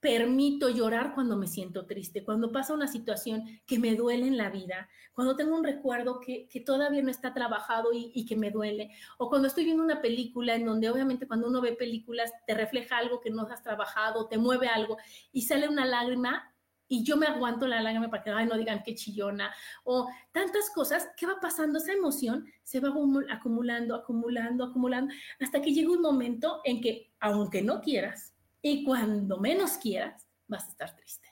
[0.00, 4.48] permito llorar cuando me siento triste, cuando pasa una situación que me duele en la
[4.48, 9.28] vida, cuando tengo un recuerdo que, todavía no está trabajado y, que me duele, o
[9.28, 13.20] cuando estoy viendo una película en donde obviamente cuando uno ve películas te refleja algo
[13.20, 14.96] que no has trabajado, te mueve algo
[15.32, 16.49] y sale una lágrima
[16.90, 21.08] y yo me aguanto la lágrima para que no digan qué chillona, o tantas cosas,
[21.16, 21.78] ¿qué va pasando?
[21.78, 22.88] Esa emoción se va
[23.30, 29.38] acumulando, acumulando, acumulando, hasta que llega un momento en que, aunque no quieras, y cuando
[29.38, 31.28] menos quieras, vas a estar triste.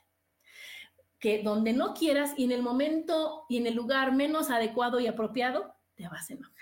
[1.18, 5.08] Que donde no quieras y en el momento y en el lugar menos adecuado y
[5.08, 6.54] apropiado, te vas a enojar.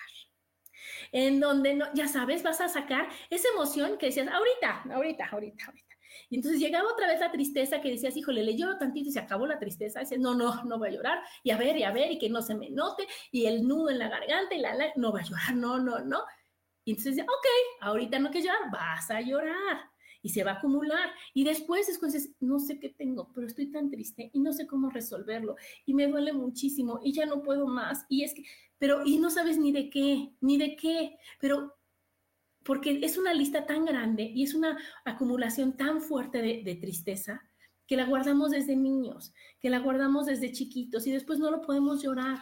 [1.13, 5.67] En donde no, ya sabes, vas a sacar esa emoción que decías, ahorita, ahorita, ahorita,
[5.67, 5.86] ahorita.
[6.31, 9.21] Y entonces llegaba otra vez la tristeza que decías, híjole, le lloro tantito y se
[9.21, 10.01] acabó la tristeza.
[10.01, 11.19] Dices, no, no, no voy a llorar.
[11.43, 13.07] Y a ver, y a ver, y que no se me note.
[13.31, 16.01] Y el nudo en la garganta y la, la no va a llorar, no, no,
[16.01, 16.21] no.
[16.87, 17.47] Y entonces, ok,
[17.81, 19.91] ahorita no que llorar, vas a llorar.
[20.23, 21.11] Y se va a acumular.
[21.35, 24.53] Y después es cuando dices, no sé qué tengo, pero estoy tan triste y no
[24.53, 25.57] sé cómo resolverlo.
[25.85, 28.07] Y me duele muchísimo y ya no puedo más.
[28.09, 28.43] Y es que,
[28.79, 31.17] pero, y no sabes ni de qué, ni de qué.
[31.41, 31.76] Pero
[32.67, 37.41] porque es una lista tan grande y es una acumulación tan fuerte de, tristeza
[37.87, 42.03] que la guardamos desde niños, que la guardamos desde chiquitos y después no lo podemos
[42.03, 42.39] llorar.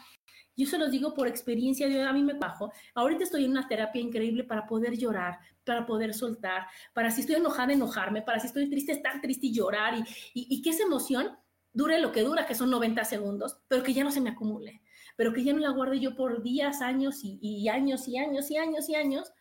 [0.57, 2.73] Yo se los digo por experiencia, yo, a mí me bajo.
[2.95, 7.37] Ahorita estoy en una terapia increíble para poder llorar, para poder soltar, para si estoy
[7.37, 11.37] enojada, enojarme, para si estoy triste, estar triste y llorar y, y, que esa emoción
[11.73, 14.81] dure lo que dura, que son 90 segundos, pero que ya no se me acumule,
[15.17, 18.51] pero que ya no la guarde yo por días, años y, y años y años
[18.51, 19.33] y años y años,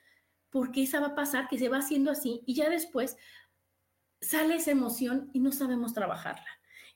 [0.54, 3.18] porque esa va a pasar, que se va haciendo así y ya después
[4.22, 6.46] sale esa emoción y no sabemos trabajarla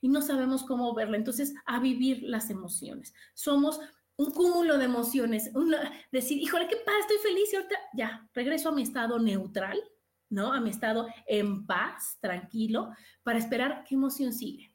[0.00, 1.16] y no sabemos cómo verla.
[1.16, 3.12] Entonces, a vivir las emociones.
[3.34, 3.80] Somos
[4.14, 5.50] un cúmulo de emociones,
[6.12, 9.82] decir, híjole, qué pasa, estoy feliz y ahorita ya, regreso a mi estado neutral,
[10.30, 10.52] ¿no?
[10.52, 12.90] A mi estado en paz, tranquilo,
[13.24, 14.72] para esperar qué emoción sigue.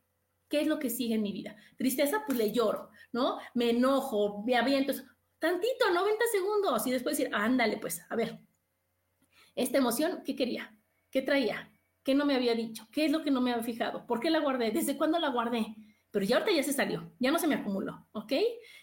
[0.49, 1.55] ¿Qué es lo que sigue en mi vida?
[1.77, 3.39] Tristeza, pues le lloro, ¿no?
[3.53, 4.91] Me enojo, me aviento,
[5.39, 8.39] tantito, 90 segundos y después decir, ándale, pues, a ver,
[9.56, 10.78] esta emoción, ¿qué quería?
[11.10, 11.72] ¿Qué traía?
[12.04, 12.88] ¿Qué no me había dicho?
[12.91, 14.06] ¿Qué es lo que no me había fijado?
[14.06, 14.72] ¿Por qué la guardé?
[14.72, 15.76] ¿Desde cuándo la guardé?
[16.12, 18.34] Pero ya ahorita ya se salió, ya no se me acumuló, ¿ok?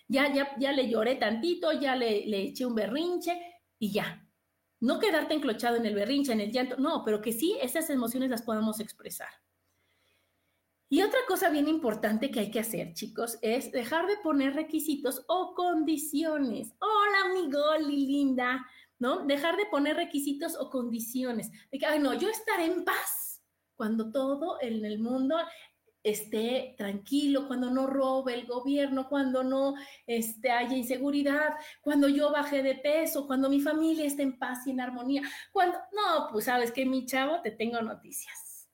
[0.08, 3.40] Ya, ya, ya le lloré tantito, ya le, le eché un berrinche
[3.78, 4.26] y ya.
[4.80, 8.30] No quedarte enclochado en el berrinche, en el llanto, no, pero que sí, esas emociones
[8.30, 9.28] las podamos expresar.
[10.92, 15.24] Y otra cosa bien importante que hay que hacer, chicos, es dejar de poner requisitos
[15.28, 16.74] o condiciones.
[16.80, 18.66] Hola, amigo, linda.
[19.00, 19.26] ¿No?
[19.26, 21.50] Dejar de poner requisitos o condiciones.
[21.72, 23.42] De que, ay, no, yo estaré en paz
[23.74, 25.36] cuando todo en el mundo
[26.02, 29.74] esté tranquilo, cuando no robe el gobierno, cuando no
[30.06, 34.70] este, haya inseguridad, cuando yo baje de peso, cuando mi familia esté en paz y
[34.70, 35.22] en armonía.
[35.50, 38.68] Cuando, no, pues sabes que mi chavo, te tengo noticias.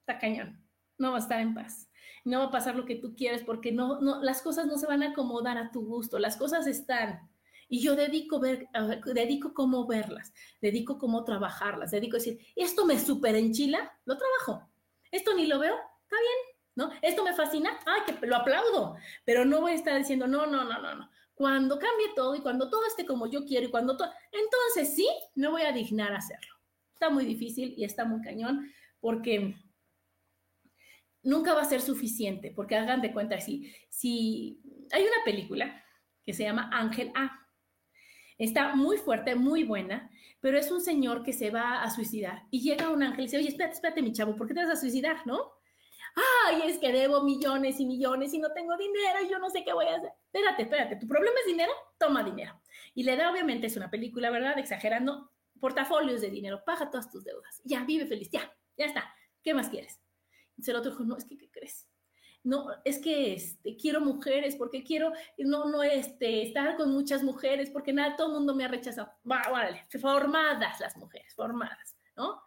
[0.00, 0.64] Está cañón.
[0.98, 1.90] No va a estar en paz.
[2.24, 4.86] No va a pasar lo que tú quieres porque no, no, las cosas no se
[4.86, 6.18] van a acomodar a tu gusto.
[6.18, 7.28] Las cosas están
[7.68, 8.68] y yo dedico, ver,
[9.12, 14.68] dedico cómo verlas, dedico cómo trabajarlas, dedico a decir, esto me super enchila, lo trabajo.
[15.10, 16.90] Esto ni lo veo, está bien, ¿no?
[17.02, 20.64] Esto me fascina, ay, que lo aplaudo, pero no voy a estar diciendo, no, no,
[20.64, 21.10] no, no, no.
[21.34, 25.08] Cuando cambie todo y cuando todo esté como yo quiero y cuando todo, entonces sí,
[25.34, 26.54] me voy a dignar hacerlo.
[26.92, 29.54] Está muy difícil y está muy cañón porque
[31.22, 34.60] nunca va a ser suficiente, porque hagan de cuenta, si, si
[34.92, 35.84] hay una película
[36.24, 37.45] que se llama Ángel A,
[38.38, 40.10] Está muy fuerte, muy buena,
[40.40, 43.38] pero es un señor que se va a suicidar y llega un ángel y dice,
[43.38, 45.52] oye, espérate, espérate, mi chavo, ¿por qué te vas a suicidar, no?
[46.46, 49.64] Ay, es que debo millones y millones y no tengo dinero y yo no sé
[49.64, 50.12] qué voy a hacer.
[50.32, 51.72] Espérate, espérate, ¿tu problema es dinero?
[51.98, 52.60] Toma dinero.
[52.94, 54.58] Y le da, obviamente, es una película, ¿verdad?
[54.58, 55.30] Exagerando,
[55.60, 57.60] portafolios de dinero, paga todas tus deudas.
[57.64, 59.14] Ya, vive feliz, ya, ya está.
[59.42, 60.00] ¿Qué más quieres?
[60.50, 61.86] Entonces el otro dijo, no, es que, ¿qué crees?
[62.46, 67.70] No, es que este, quiero mujeres, porque quiero, no, no, este, estar con muchas mujeres,
[67.70, 69.10] porque nada, todo el mundo me ha rechazado.
[69.28, 72.40] Va, vale, formadas las mujeres, formadas, ¿no?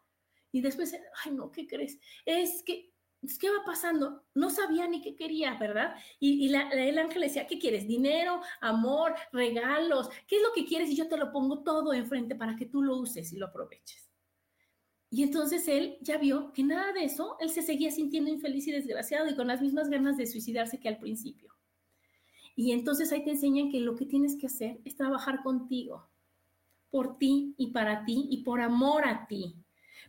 [0.54, 2.00] Y después, ay, no, ¿qué crees?
[2.26, 2.94] Es que,
[3.42, 4.24] ¿qué va pasando?
[4.36, 5.94] No sabía ni qué quería, ¿verdad?
[6.18, 7.86] Y, el ángel decía, ¿qué quieres?
[7.86, 10.90] Dinero, amor, regalos, ¿qué es lo que quieres?
[10.92, 14.09] Y yo te lo pongo todo enfrente para que tú lo uses y lo aproveches.
[15.12, 18.72] Y entonces él ya vio que nada de eso, él se seguía sintiendo infeliz y
[18.72, 21.54] desgraciado y con las mismas ganas de suicidarse que al principio.
[22.56, 26.10] Y entonces ahí te enseñan que lo que tienes que hacer es trabajar contigo,
[26.92, 29.56] por ti y para ti y por amor a ti.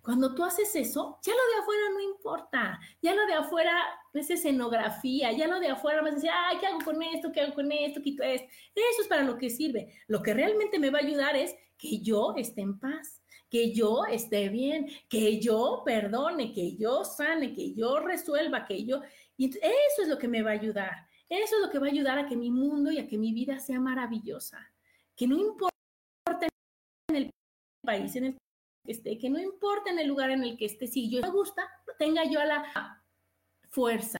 [0.02, 3.76] Cuando tú haces eso, ya lo de afuera no importa, ya lo de afuera
[4.14, 7.30] es escenografía, ya lo de afuera vas a decir, ay, ¿qué hago con esto?
[7.32, 8.00] ¿Qué hago con esto?
[8.02, 8.48] Quito esto.
[8.74, 9.94] Eso es para lo que sirve.
[10.06, 13.19] Lo que realmente me va a ayudar es que yo esté en paz
[13.50, 19.02] que yo esté bien, que yo perdone, que yo sane, que yo resuelva, que yo...
[19.36, 21.08] Y eso es lo que me va a ayudar.
[21.28, 23.32] Eso es lo que va a ayudar a que mi mundo y a que mi
[23.32, 24.72] vida sea maravillosa.
[25.16, 26.46] Que no importa
[27.08, 27.30] en el
[27.84, 30.86] país en el que esté, que no importa en el lugar en el que esté,
[30.86, 33.02] si yo me gusta, tenga yo la
[33.68, 34.18] fuerza,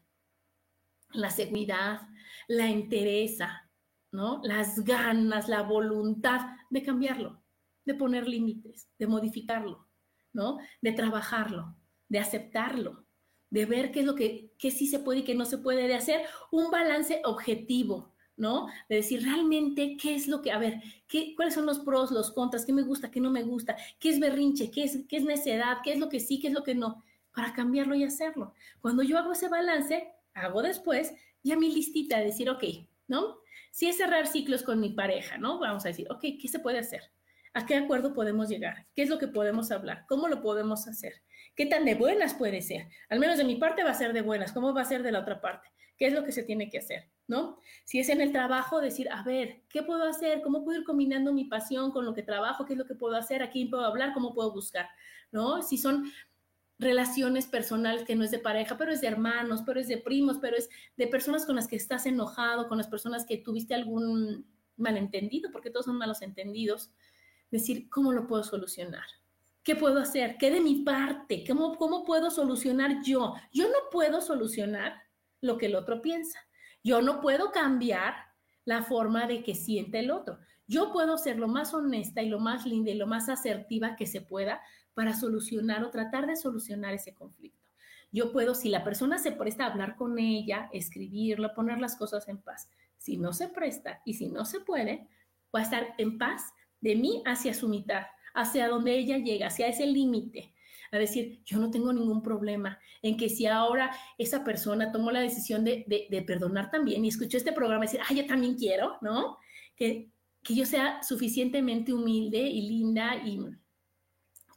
[1.12, 2.00] la seguridad,
[2.48, 3.70] la entereza,
[4.12, 4.40] ¿no?
[4.42, 7.39] Las ganas, la voluntad de cambiarlo
[7.84, 9.88] de poner límites, de modificarlo,
[10.32, 10.58] ¿no?
[10.80, 11.76] De trabajarlo,
[12.08, 13.06] de aceptarlo,
[13.50, 15.94] de ver qué es lo que, sí se puede y qué no se puede, de
[15.94, 18.68] hacer un balance objetivo, ¿no?
[18.88, 22.30] De decir realmente qué es lo que, a ver, qué, cuáles son los pros, los
[22.30, 25.24] contras, qué me gusta, qué no me gusta, qué es berrinche, qué es, qué es
[25.24, 27.04] necedad, qué es lo que sí, qué es lo que no.
[27.34, 28.54] para cambiarlo y hacerlo.
[28.80, 31.12] Cuando yo hago ese balance, hago después
[31.42, 32.64] ya mi listita de decir, ok,
[33.08, 33.38] ¿no?
[33.70, 35.58] Si es cerrar ciclos con mi pareja, ¿no?
[35.58, 37.02] Vamos a decir, ok, ¿qué se puede hacer?
[37.52, 38.86] ¿A qué acuerdo podemos llegar?
[38.94, 40.04] ¿Qué es lo que podemos hablar?
[40.08, 41.14] ¿Cómo lo podemos hacer?
[41.56, 42.88] ¿Qué tan de buenas puede ser?
[43.08, 44.52] Al menos de mi parte va a ser de buenas.
[44.52, 45.68] ¿Cómo va a ser de la otra parte?
[45.96, 47.10] ¿Qué es lo que se tiene que hacer?
[47.26, 47.58] ¿No?
[47.84, 50.42] Si es en el trabajo, decir, a ver, ¿qué puedo hacer?
[50.42, 52.64] ¿Cómo puedo ir combinando mi pasión con lo que trabajo?
[52.64, 53.42] ¿Qué es lo que puedo hacer?
[53.42, 54.12] ¿A quién puedo hablar?
[54.14, 54.88] ¿Cómo puedo buscar?
[55.32, 55.62] ¿No?
[55.62, 56.10] Si son
[56.78, 60.38] relaciones personales que no es de pareja, pero es de hermanos, pero es de primos,
[60.40, 64.46] pero es de personas con las que estás enojado, con las personas que tuviste algún
[64.78, 66.90] malentendido, porque todos son malos entendidos,
[67.50, 69.04] decir, ¿cómo lo puedo solucionar?
[69.62, 70.36] ¿Qué puedo hacer?
[70.38, 71.44] ¿Qué de mi parte?
[71.46, 73.34] ¿Cómo, ¿Cómo puedo solucionar yo?
[73.52, 75.02] Yo no puedo solucionar
[75.40, 76.38] lo que el otro piensa.
[76.82, 78.14] Yo no puedo cambiar
[78.64, 80.38] la forma de que siente el otro.
[80.66, 84.06] Yo puedo ser lo más honesta y lo más linda y lo más asertiva que
[84.06, 84.60] se pueda
[84.94, 87.58] para solucionar o tratar de solucionar ese conflicto.
[88.12, 92.28] Yo puedo, si la persona se presta a hablar con ella, escribirlo, poner las cosas
[92.28, 92.70] en paz.
[92.98, 95.08] Si no se presta y si no se puede,
[95.54, 99.68] va a estar en paz de mí hacia su mitad, hacia donde ella llega, hacia
[99.68, 100.54] ese límite.
[100.92, 105.20] A decir, yo no tengo ningún problema en que si ahora esa persona tomó la
[105.20, 109.38] decisión de, perdonar también y escuchó este programa y decir, ah, yo también quiero, ¿no?
[109.76, 110.10] Que,
[110.42, 113.38] que yo sea suficientemente humilde y linda y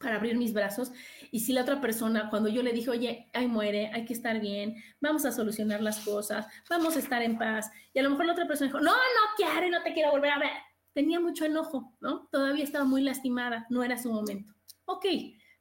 [0.04, 0.92] para abrir mis brazos.
[1.32, 4.38] Y si la otra persona, cuando yo le dije, oye, ay, muere, hay que estar
[4.40, 7.70] bien, vamos a solucionar las cosas, vamos a estar en paz.
[7.92, 10.30] Y a lo mejor la otra persona dijo, no, no quiero, no te quiero volver
[10.30, 10.50] a ver.
[10.94, 12.28] Tenía mucho enojo, ¿no?
[12.32, 14.54] Todavía estaba muy lastimada, no era su momento.
[14.86, 15.04] Ok,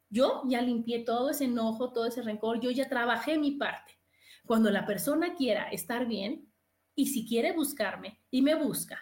[0.09, 3.99] yo ya limpié todo ese enojo, todo ese rencor, yo ya trabajé mi parte.
[4.45, 6.49] Cuando la persona quiera estar bien
[6.95, 8.99] y si quiere buscarme y me busca,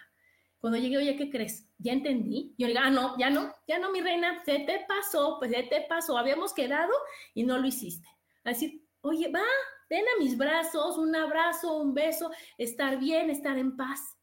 [0.62, 1.68] cuando llegué, oye, ¿qué crees?
[1.78, 2.54] Ya entendí.
[2.56, 5.50] Yo le digo, ah, no, ya no, ya no, mi reina, se te pasó, pues
[5.50, 6.16] se te pasó.
[6.16, 6.92] Habíamos quedado
[7.34, 8.08] y no lo hiciste.
[8.44, 9.42] A decir, oye, va,
[9.90, 14.16] ven a mis brazos, un abrazo, un beso, estar bien, estar en paz.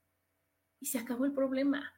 [0.80, 1.94] Y se acabó el problema.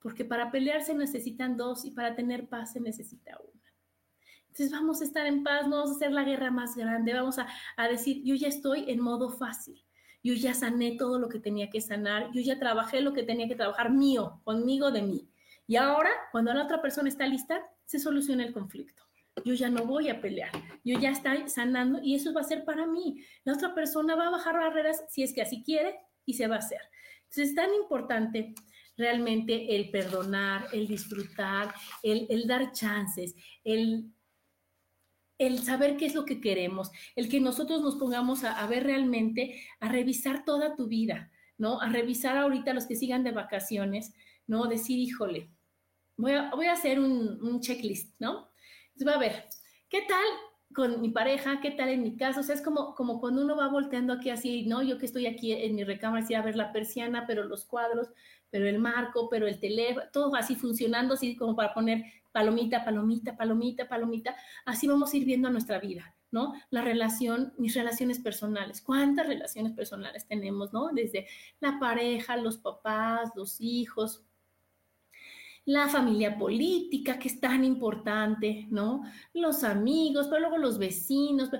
[0.00, 3.62] Porque para pelear se necesitan dos y para tener paz se necesita una.
[4.48, 7.38] Entonces vamos a estar en paz, no vamos a hacer la guerra más grande, vamos
[7.38, 7.46] a,
[7.76, 9.84] a decir, yo ya estoy en modo fácil
[10.22, 13.48] yo ya sané todo lo que tenía que sanar, yo ya trabajé lo que tenía
[13.48, 15.28] que trabajar mío, conmigo, de mí.
[15.66, 19.02] Y ahora, cuando la otra persona está lista, se soluciona el conflicto.
[19.44, 20.50] Yo ya no voy a pelear,
[20.84, 23.22] yo ya estoy sanando y eso va a ser para mí.
[23.44, 25.96] La otra persona va a bajar barreras si es que así quiere
[26.26, 26.80] y se va a hacer.
[27.22, 28.54] Entonces es tan importante
[28.98, 31.72] realmente el perdonar, el disfrutar,
[32.02, 33.34] el, el dar chances,
[33.64, 34.12] el
[35.38, 39.62] el saber qué es lo que queremos, el que nosotros nos pongamos a, ver realmente,
[39.80, 41.80] a revisar toda tu vida, ¿no?
[41.80, 44.12] A revisar ahorita los que sigan de vacaciones,
[44.46, 44.66] ¿no?
[44.66, 45.48] Decir, híjole,
[46.16, 48.50] voy a, voy a hacer un, checklist, ¿no?
[48.88, 49.44] Entonces, va a ver,
[49.88, 50.26] ¿qué tal
[50.74, 51.60] con mi pareja?
[51.60, 52.40] ¿Qué tal en mi caso?
[52.40, 54.82] O sea, es como, como cuando uno va volteando aquí así, ¿no?
[54.82, 58.08] Yo que estoy aquí en mi recámara, así a ver la persiana, pero los cuadros,
[58.50, 63.36] pero el marco, pero el teléfono, todo así funcionando, así como para poner palomita, palomita,
[63.36, 66.52] palomita, palomita, así vamos a ir viendo nuestra vida, ¿no?
[66.70, 70.88] La relación, mis relaciones personales, ¿cuántas relaciones personales tenemos, ¿no?
[70.92, 71.26] Desde
[71.60, 74.27] la pareja, los papás, los hijos,
[75.68, 79.02] la familia política, que es tan importante, ¿no?
[79.34, 81.50] Los amigos, pero luego los vecinos.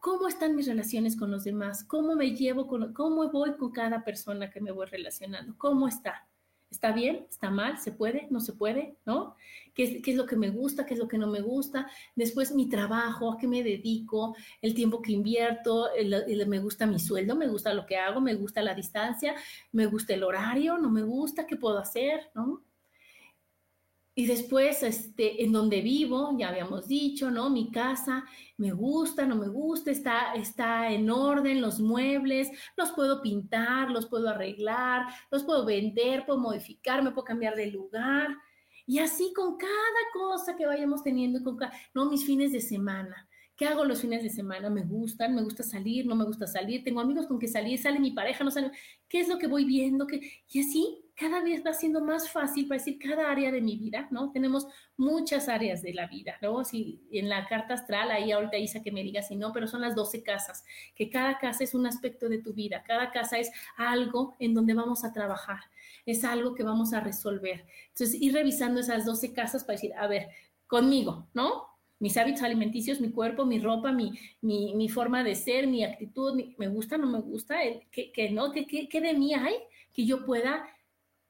[0.00, 1.82] ¿Cómo están mis relaciones con los demás?
[1.82, 5.56] ¿Cómo me llevo con, cómo voy con cada persona que me voy relacionando?
[5.58, 6.28] ¿Cómo está?
[6.70, 7.26] ¿Está bien?
[7.28, 7.78] ¿Está mal?
[7.78, 8.28] ¿Se puede?
[8.30, 8.98] ¿No se puede?
[9.04, 9.34] ¿No?
[9.74, 10.86] ¿Qué es, lo que me gusta?
[10.86, 11.90] ¿Qué es lo que no me gusta?
[12.14, 15.88] Después mi trabajo, a qué me dedico, el tiempo que invierto,
[16.46, 19.34] me gusta mi sueldo, me gusta lo que hago, me gusta la distancia,
[19.72, 22.30] me gusta el horario, no me gusta, ¿qué puedo hacer?
[22.32, 22.62] ¿No?
[24.18, 27.50] Y después, este, en donde vivo, ya habíamos dicho, ¿no?
[27.50, 28.24] Mi casa,
[28.56, 32.48] me gusta, no me gusta, está, está en orden, los muebles,
[32.78, 37.66] los puedo pintar, los puedo arreglar, los puedo vender, puedo modificar, me puedo cambiar de
[37.66, 38.28] lugar.
[38.86, 39.70] Y así con cada
[40.14, 41.58] cosa que vayamos teniendo, con
[41.92, 43.28] no, mis fines de semana.
[43.54, 44.70] ¿Qué hago los fines de semana?
[44.70, 48.00] Me gustan, me gusta salir, no me gusta salir, tengo amigos con que salir, sale
[48.00, 48.70] mi pareja, no sale.
[49.10, 50.06] ¿Qué es lo que voy viendo?
[50.06, 50.20] ¿Qué?
[50.50, 54.06] Y así cada vez va siendo más fácil para decir cada área de mi vida,
[54.10, 54.30] ¿no?
[54.32, 56.62] Tenemos muchas áreas de la vida, ¿no?
[56.62, 59.80] Si en la carta astral, ahí ahorita Isa que me diga si no, pero son
[59.80, 60.64] las 12 casas,
[60.94, 64.74] que cada casa es un aspecto de tu vida, cada casa es algo en donde
[64.74, 65.60] vamos a trabajar,
[66.04, 67.64] es algo que vamos a resolver.
[67.88, 70.28] Entonces, ir revisando esas 12 casas para decir, a ver,
[70.66, 71.76] conmigo, ¿no?
[71.98, 74.12] mis hábitos alimenticios, mi cuerpo, mi ropa, mi,
[74.42, 78.52] mi, forma de ser, mi actitud, me gusta, no me gusta, el, que, que no,
[78.52, 79.54] que, que, de mí hay
[79.92, 80.66] que yo pueda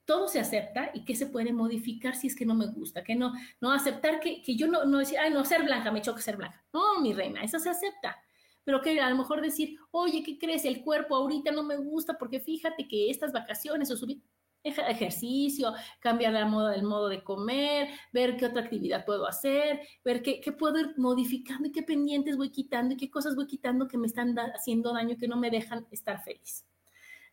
[0.06, 3.14] todo se acepta y que se puede modificar si es que no me gusta, que
[3.16, 6.22] no, no aceptar que, que yo no, no decir, ay, no, ser blanca, me choca
[6.22, 6.64] ser blanca.
[6.72, 8.16] No, mi reina, eso se acepta.
[8.64, 10.64] Pero que a lo mejor decir, oye, ¿qué crees?
[10.64, 14.22] El cuerpo ahorita no me gusta porque fíjate que estas vacaciones o subir
[14.64, 20.22] ejercicio, cambiar el modo, el modo de comer, ver qué otra actividad puedo hacer, ver
[20.22, 23.86] qué, qué, puedo ir modificando y qué pendientes voy quitando y qué cosas voy quitando
[23.86, 26.64] que me están haciendo daño, que no me dejan estar feliz.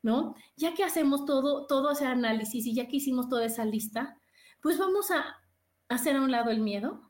[0.04, 0.36] ¿No?
[0.56, 4.20] Ya que hacemos todo, todo ese análisis y ya que hicimos toda esa lista,
[4.62, 5.42] pues vamos a
[5.90, 7.10] hacer a un lado el miedo,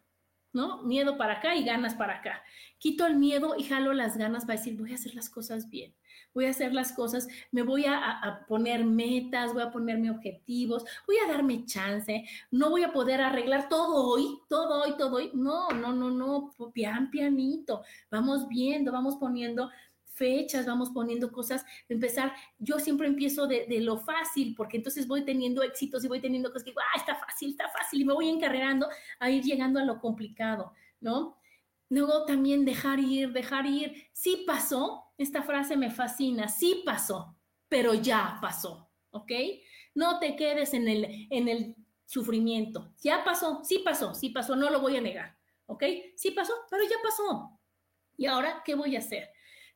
[0.53, 0.83] ¿no?
[0.83, 2.41] Miedo para acá y ganas para acá.
[2.77, 5.95] Quito el miedo y jalo las ganas para decir, voy a hacer las cosas bien,
[6.35, 10.85] voy a hacer las cosas, me voy a, a, poner metas, voy a ponerme objetivos,
[11.07, 15.31] voy a darme chance, no voy a poder arreglar todo hoy, todo hoy, todo hoy.
[15.33, 17.81] No, no, no, no, pian pianito.
[18.11, 19.71] Vamos viendo, vamos poniendo
[20.13, 25.63] fechas, vamos poniendo cosas, empezar, yo siempre empiezo de, lo fácil, porque entonces voy teniendo
[25.63, 28.29] éxitos y voy teniendo cosas que digo, ah, está fácil, está fácil, y me voy
[28.29, 28.87] encarrerando
[29.19, 31.37] a ir llegando a lo complicado, ¿no?
[31.89, 37.35] Luego también dejar ir, dejar ir, sí pasó, esta frase me fascina, sí pasó,
[37.67, 39.31] pero ya pasó, ¿ok?
[39.95, 44.69] No te quedes en el, en el sufrimiento, ya pasó, sí pasó, sí pasó, no
[44.69, 45.35] lo voy a negar,
[45.65, 45.83] ¿ok?
[46.15, 47.59] Sí pasó, pero ya pasó.
[48.15, 49.27] ¿Y ahora qué voy a hacer?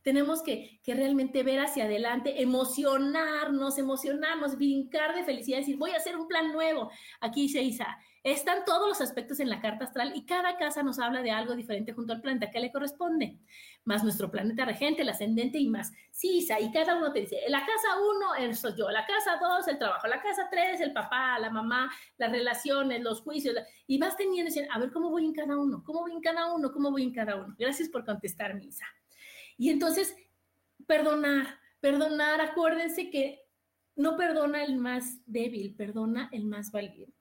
[0.01, 6.15] Tenemos que, realmente ver hacia adelante, emocionarnos, emocionarnos, brincar de felicidad, decir, voy a hacer
[6.15, 6.89] un plan nuevo.
[7.19, 10.99] Aquí dice Isa, están todos los aspectos en la carta astral y cada casa nos
[10.99, 13.37] habla de algo diferente junto al planeta que le corresponde,
[13.85, 15.91] más nuestro planeta regente, el ascendente y más.
[16.11, 19.67] Sí, Isa, y cada uno te dice, la casa uno, soy yo, la casa dos,
[19.67, 23.55] el trabajo, la casa tres, el papá, la mamá, las relaciones, los juicios,
[23.87, 26.71] y vas teniendo, a ver cómo voy en cada uno, cómo voy en cada uno,
[26.71, 27.55] cómo voy en cada uno.
[27.57, 28.85] Gracias por contestar, Isa.
[29.58, 30.16] Y entonces,
[30.86, 33.41] perdonar, perdonar, acuérdense que
[33.95, 37.14] no perdona el más débil, perdona el más valiente.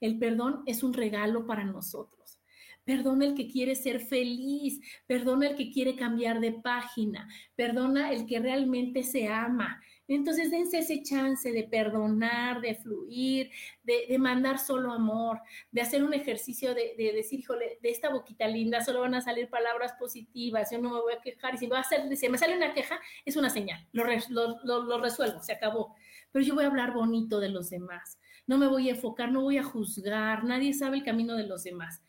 [0.00, 2.38] El perdón es un regalo para nosotros.
[2.84, 8.26] Perdona el que quiere ser feliz, perdona el que quiere cambiar de página, perdona el
[8.26, 9.82] que realmente se ama,
[10.14, 13.50] entonces dense ese chance de perdonar, de fluir,
[13.84, 15.40] de, mandar solo amor,
[15.70, 19.50] de hacer un ejercicio de, decir, híjole, de esta boquita linda solo van a salir
[19.50, 21.84] palabras positivas, yo no me voy a quejar, y si, va
[22.30, 25.94] me sale una queja, es una señal, lo resuelvo, se acabó.
[26.32, 29.42] Pero yo voy a hablar bonito de los demás, no me voy a enfocar, no
[29.42, 32.02] voy a juzgar, nadie sabe el camino de los demás.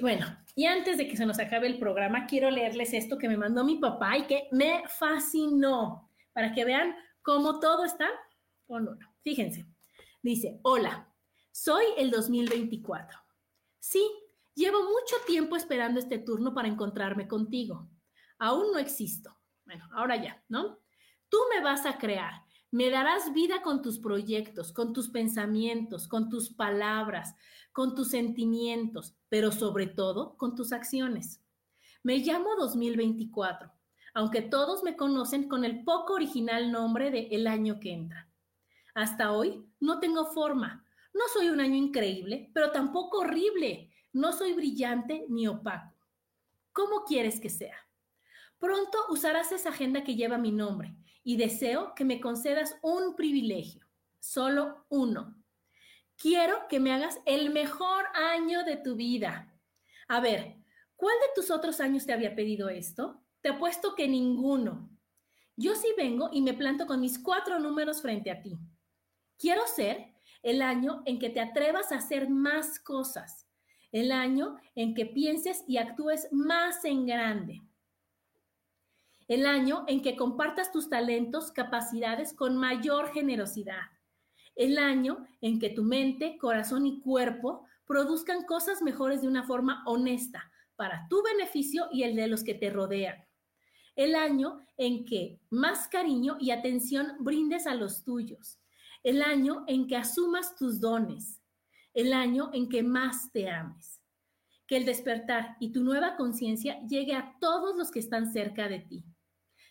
[0.00, 3.36] Bueno, y antes de que se nos acabe el programa, quiero leerles esto que me
[3.36, 8.08] mandó mi papá y que me fascinó para que vean cómo todo está
[8.66, 9.14] con uno.
[9.22, 9.66] Fíjense,
[10.22, 11.12] dice, hola,
[11.50, 13.18] soy el 2024.
[13.78, 14.02] Sí,
[14.54, 17.90] llevo mucho tiempo esperando este turno para encontrarme contigo.
[18.38, 19.36] Aún no existo.
[19.64, 20.80] Bueno, ahora ya, ¿no?
[21.28, 26.28] Tú me vas a crear, me darás vida con tus proyectos, con tus pensamientos, con
[26.28, 27.34] tus palabras,
[27.72, 31.42] con tus sentimientos, pero sobre todo con tus acciones.
[32.02, 33.72] Me llamo 2024
[34.14, 38.28] aunque todos me conocen con el poco original nombre de El año que entra.
[38.94, 40.84] Hasta hoy no tengo forma.
[41.14, 43.90] No soy un año increíble, pero tampoco horrible.
[44.12, 45.96] No soy brillante ni opaco.
[46.72, 47.76] ¿Cómo quieres que sea?
[48.58, 50.94] Pronto usarás esa agenda que lleva mi nombre
[51.24, 53.86] y deseo que me concedas un privilegio,
[54.20, 55.36] solo uno.
[56.16, 59.52] Quiero que me hagas el mejor año de tu vida.
[60.08, 60.56] A ver,
[60.96, 63.22] ¿cuál de tus otros años te había pedido esto?
[63.42, 64.88] Te apuesto que ninguno.
[65.56, 68.56] Yo sí vengo y me planto con mis cuatro números frente a ti.
[69.36, 70.14] Quiero ser
[70.44, 73.48] el año en que te atrevas a hacer más cosas,
[73.90, 77.62] el año en que pienses y actúes más en grande,
[79.26, 83.90] el año en que compartas tus talentos, capacidades con mayor generosidad,
[84.54, 89.82] el año en que tu mente, corazón y cuerpo produzcan cosas mejores de una forma
[89.86, 93.16] honesta para tu beneficio y el de los que te rodean
[93.96, 98.58] el año en que más cariño y atención brindes a los tuyos,
[99.02, 101.42] el año en que asumas tus dones,
[101.94, 104.00] el año en que más te ames.
[104.66, 108.78] Que el despertar y tu nueva conciencia llegue a todos los que están cerca de
[108.80, 109.04] ti.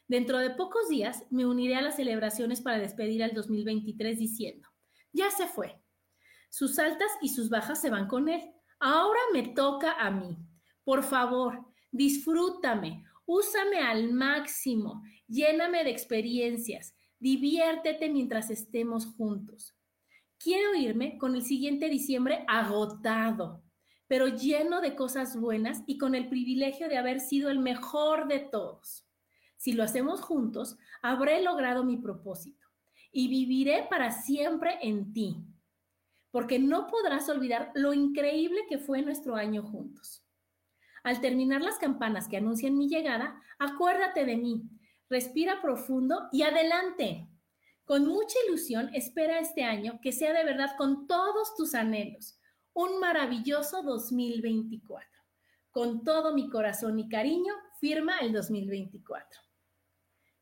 [0.08, 4.68] Dentro de pocos días me uniré a las celebraciones para despedir al 2023 diciendo,
[5.14, 5.82] ya se fue.
[6.50, 8.42] Sus altas y sus bajas se van con él.
[8.80, 10.38] Ahora me toca a mí.
[10.84, 19.78] Por favor, disfrútame, Úsame al máximo, lléname de experiencias, diviértete mientras estemos juntos.
[20.38, 23.64] Quiero irme con el siguiente diciembre agotado,
[24.08, 28.40] pero lleno de cosas buenas y con el privilegio de haber sido el mejor de
[28.40, 29.08] todos.
[29.56, 32.68] Si lo hacemos juntos, habré logrado mi propósito
[33.12, 35.38] y viviré para siempre en ti,
[36.32, 40.21] porque no podrás olvidar lo increíble que fue nuestro año juntos.
[41.04, 44.64] Al terminar las campanas que anuncian mi llegada, acuérdate de mí,
[45.10, 47.28] respira profundo y adelante.
[47.86, 52.39] Con mucha ilusión espera este año que sea de verdad con todos tus anhelos.
[52.74, 55.10] Un maravilloso 2024.
[55.72, 59.51] Con todo mi corazón y cariño, firma el 2024.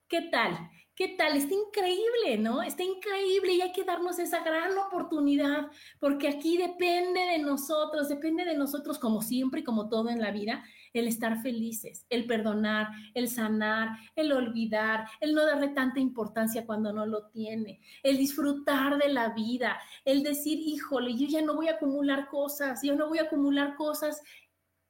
[0.09, 0.71] ¿Qué tal?
[0.95, 1.37] ¿Qué tal?
[1.37, 2.63] Está increíble, ¿no?
[2.63, 5.67] Está increíble y hay que darnos esa gran oportunidad,
[5.99, 10.31] porque aquí depende de nosotros, depende de nosotros como siempre y como todo en la
[10.31, 16.65] vida, el estar felices, el perdonar, el sanar, el olvidar, el no darle tanta importancia
[16.65, 21.53] cuando no lo tiene, el disfrutar de la vida, el decir, híjole, yo ya no
[21.53, 24.23] voy a acumular cosas, yo no voy a acumular cosas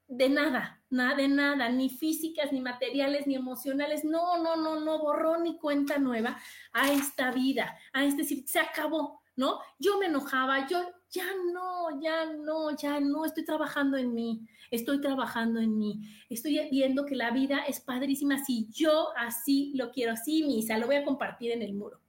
[0.10, 4.03] de nada, nada de nada, ni físicas, ni materiales, ni emocionales.
[4.03, 6.38] No, no, no, no, borró ni cuenta nueva
[6.74, 9.60] a esta vida, a este decir, se acabó, ¿no?
[9.78, 10.82] Yo me enojaba, yo
[11.12, 16.68] ya no, ya no, ya no, estoy trabajando en mí, estoy trabajando en mí, estoy
[16.72, 20.97] viendo que la vida es padrísima si yo así lo quiero, así, misa, lo voy
[20.97, 22.01] a compartir en el muro.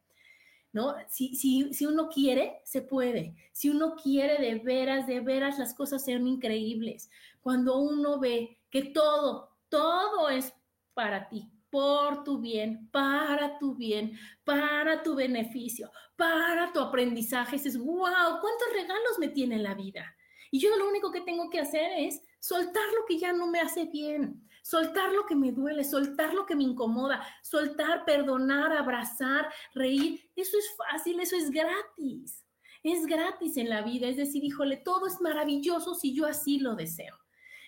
[0.72, 0.94] ¿No?
[1.08, 3.34] Si, si, si uno quiere, se puede.
[3.52, 7.10] Si uno quiere de veras, de veras, las cosas sean increíbles.
[7.40, 10.52] Cuando uno ve que todo, todo es
[10.94, 17.78] para ti, por tu bien, para tu bien, para tu beneficio, para tu aprendizaje, dices,
[17.78, 20.14] wow, ¿cuántos regalos me tiene la vida?
[20.50, 23.61] Y yo lo único que tengo que hacer es soltar lo que ya no me
[23.61, 29.49] hace bien, soltar lo que me duele, soltar lo que me incomoda, soltar, perdonar, abrazar,
[29.74, 30.28] reír.
[30.34, 32.45] Eso es fácil, eso es gratis.
[32.82, 36.74] Es gratis en la vida, es decir, híjole, todo es maravilloso si yo así lo
[36.74, 37.14] deseo.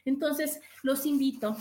[0.06, 1.54] Entonces, los invito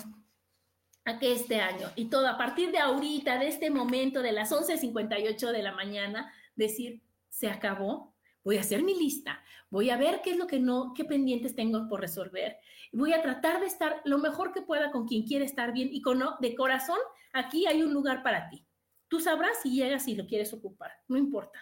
[1.03, 4.51] a que este año y todo a partir de ahorita, de este momento, de las
[4.51, 8.10] 11.58 de la mañana, decir, se acabó,
[8.43, 11.55] voy a hacer mi lista, voy a ver qué es lo que no, qué pendientes
[11.55, 12.57] tengo por resolver,
[12.91, 16.01] voy a tratar de estar lo mejor que pueda con quien quiere estar bien y
[16.01, 16.99] con de corazón,
[17.33, 18.65] aquí hay un lugar para ti.
[19.07, 21.59] Tú sabrás si llegas y lo quieres ocupar, no importa.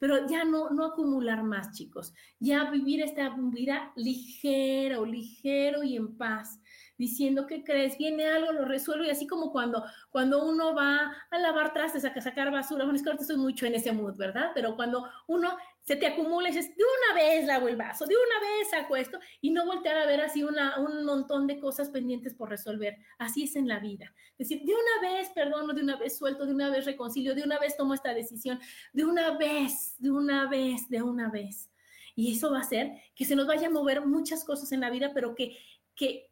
[0.00, 2.14] Pero ya no, no acumular más, chicos.
[2.38, 6.58] Ya vivir esta vida ligero, ligero y en paz
[6.96, 11.38] diciendo que crees, viene algo, lo resuelvo y así como cuando, cuando uno va a
[11.38, 14.50] lavar trastes, a sacar basura, bueno, es que ahorita estoy mucho en ese mood, ¿verdad?
[14.54, 18.14] Pero cuando uno se te acumula y dices, de una vez lavo el vaso, de
[18.14, 21.90] una vez saco esto y no voltear a ver así una, un montón de cosas
[21.90, 22.98] pendientes por resolver.
[23.18, 24.14] Así es en la vida.
[24.38, 27.42] Es decir, de una vez perdono, de una vez suelto, de una vez reconcilio, de
[27.42, 28.60] una vez tomo esta decisión,
[28.92, 31.70] de una vez, de una vez, de una vez.
[32.14, 34.90] Y eso va a hacer que se nos vaya a mover muchas cosas en la
[34.90, 35.56] vida, pero que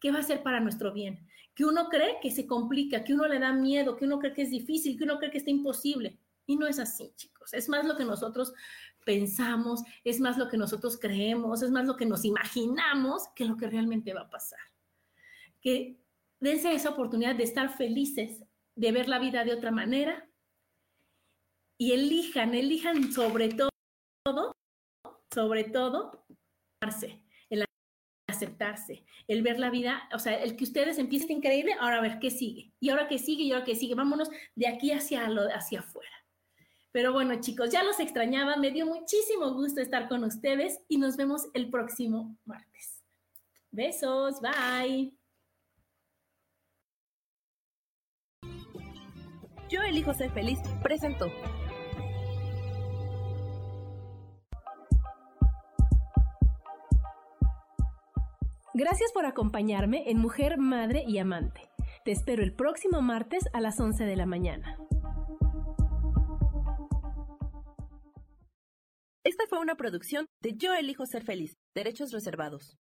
[0.01, 3.29] que, va a ser para nuestro bien, que uno cree que se complica, que uno
[3.29, 6.19] le da miedo, que uno cree que es difícil, que uno cree que está imposible.
[6.47, 7.53] Y no es así, chicos.
[7.53, 8.55] Es más lo que nosotros
[9.09, 13.57] pensamos, es más lo que nosotros creemos, es más lo que nos imaginamos que lo
[13.57, 14.61] que realmente va a pasar.
[15.63, 15.97] Que
[16.41, 18.45] dense esa oportunidad de estar felices,
[18.77, 20.29] de ver la vida de otra manera
[21.79, 24.53] y elijan, elijan sobre todo,
[25.33, 26.27] sobre todo,
[28.29, 32.19] aceptarse, el ver la vida, o sea, el que ustedes empiecen increíble, ahora a ver
[32.19, 35.49] qué sigue, y ahora qué sigue, y ahora qué sigue, vámonos de aquí hacia, lo,
[35.51, 36.18] hacia afuera.
[36.93, 41.17] Pero bueno, chicos, ya los extrañaba, me dio muchísimo gusto estar con ustedes y nos
[41.17, 43.05] vemos el próximo martes.
[43.71, 45.13] Besos, bye.
[49.69, 51.31] Yo elijo ser feliz, presento.
[58.73, 61.69] Gracias por acompañarme en Mujer, Madre y Amante.
[62.05, 64.79] Te espero el próximo martes a las 11 de la mañana.
[69.29, 72.79] Esta fue una producción de Yo elijo ser feliz, derechos reservados.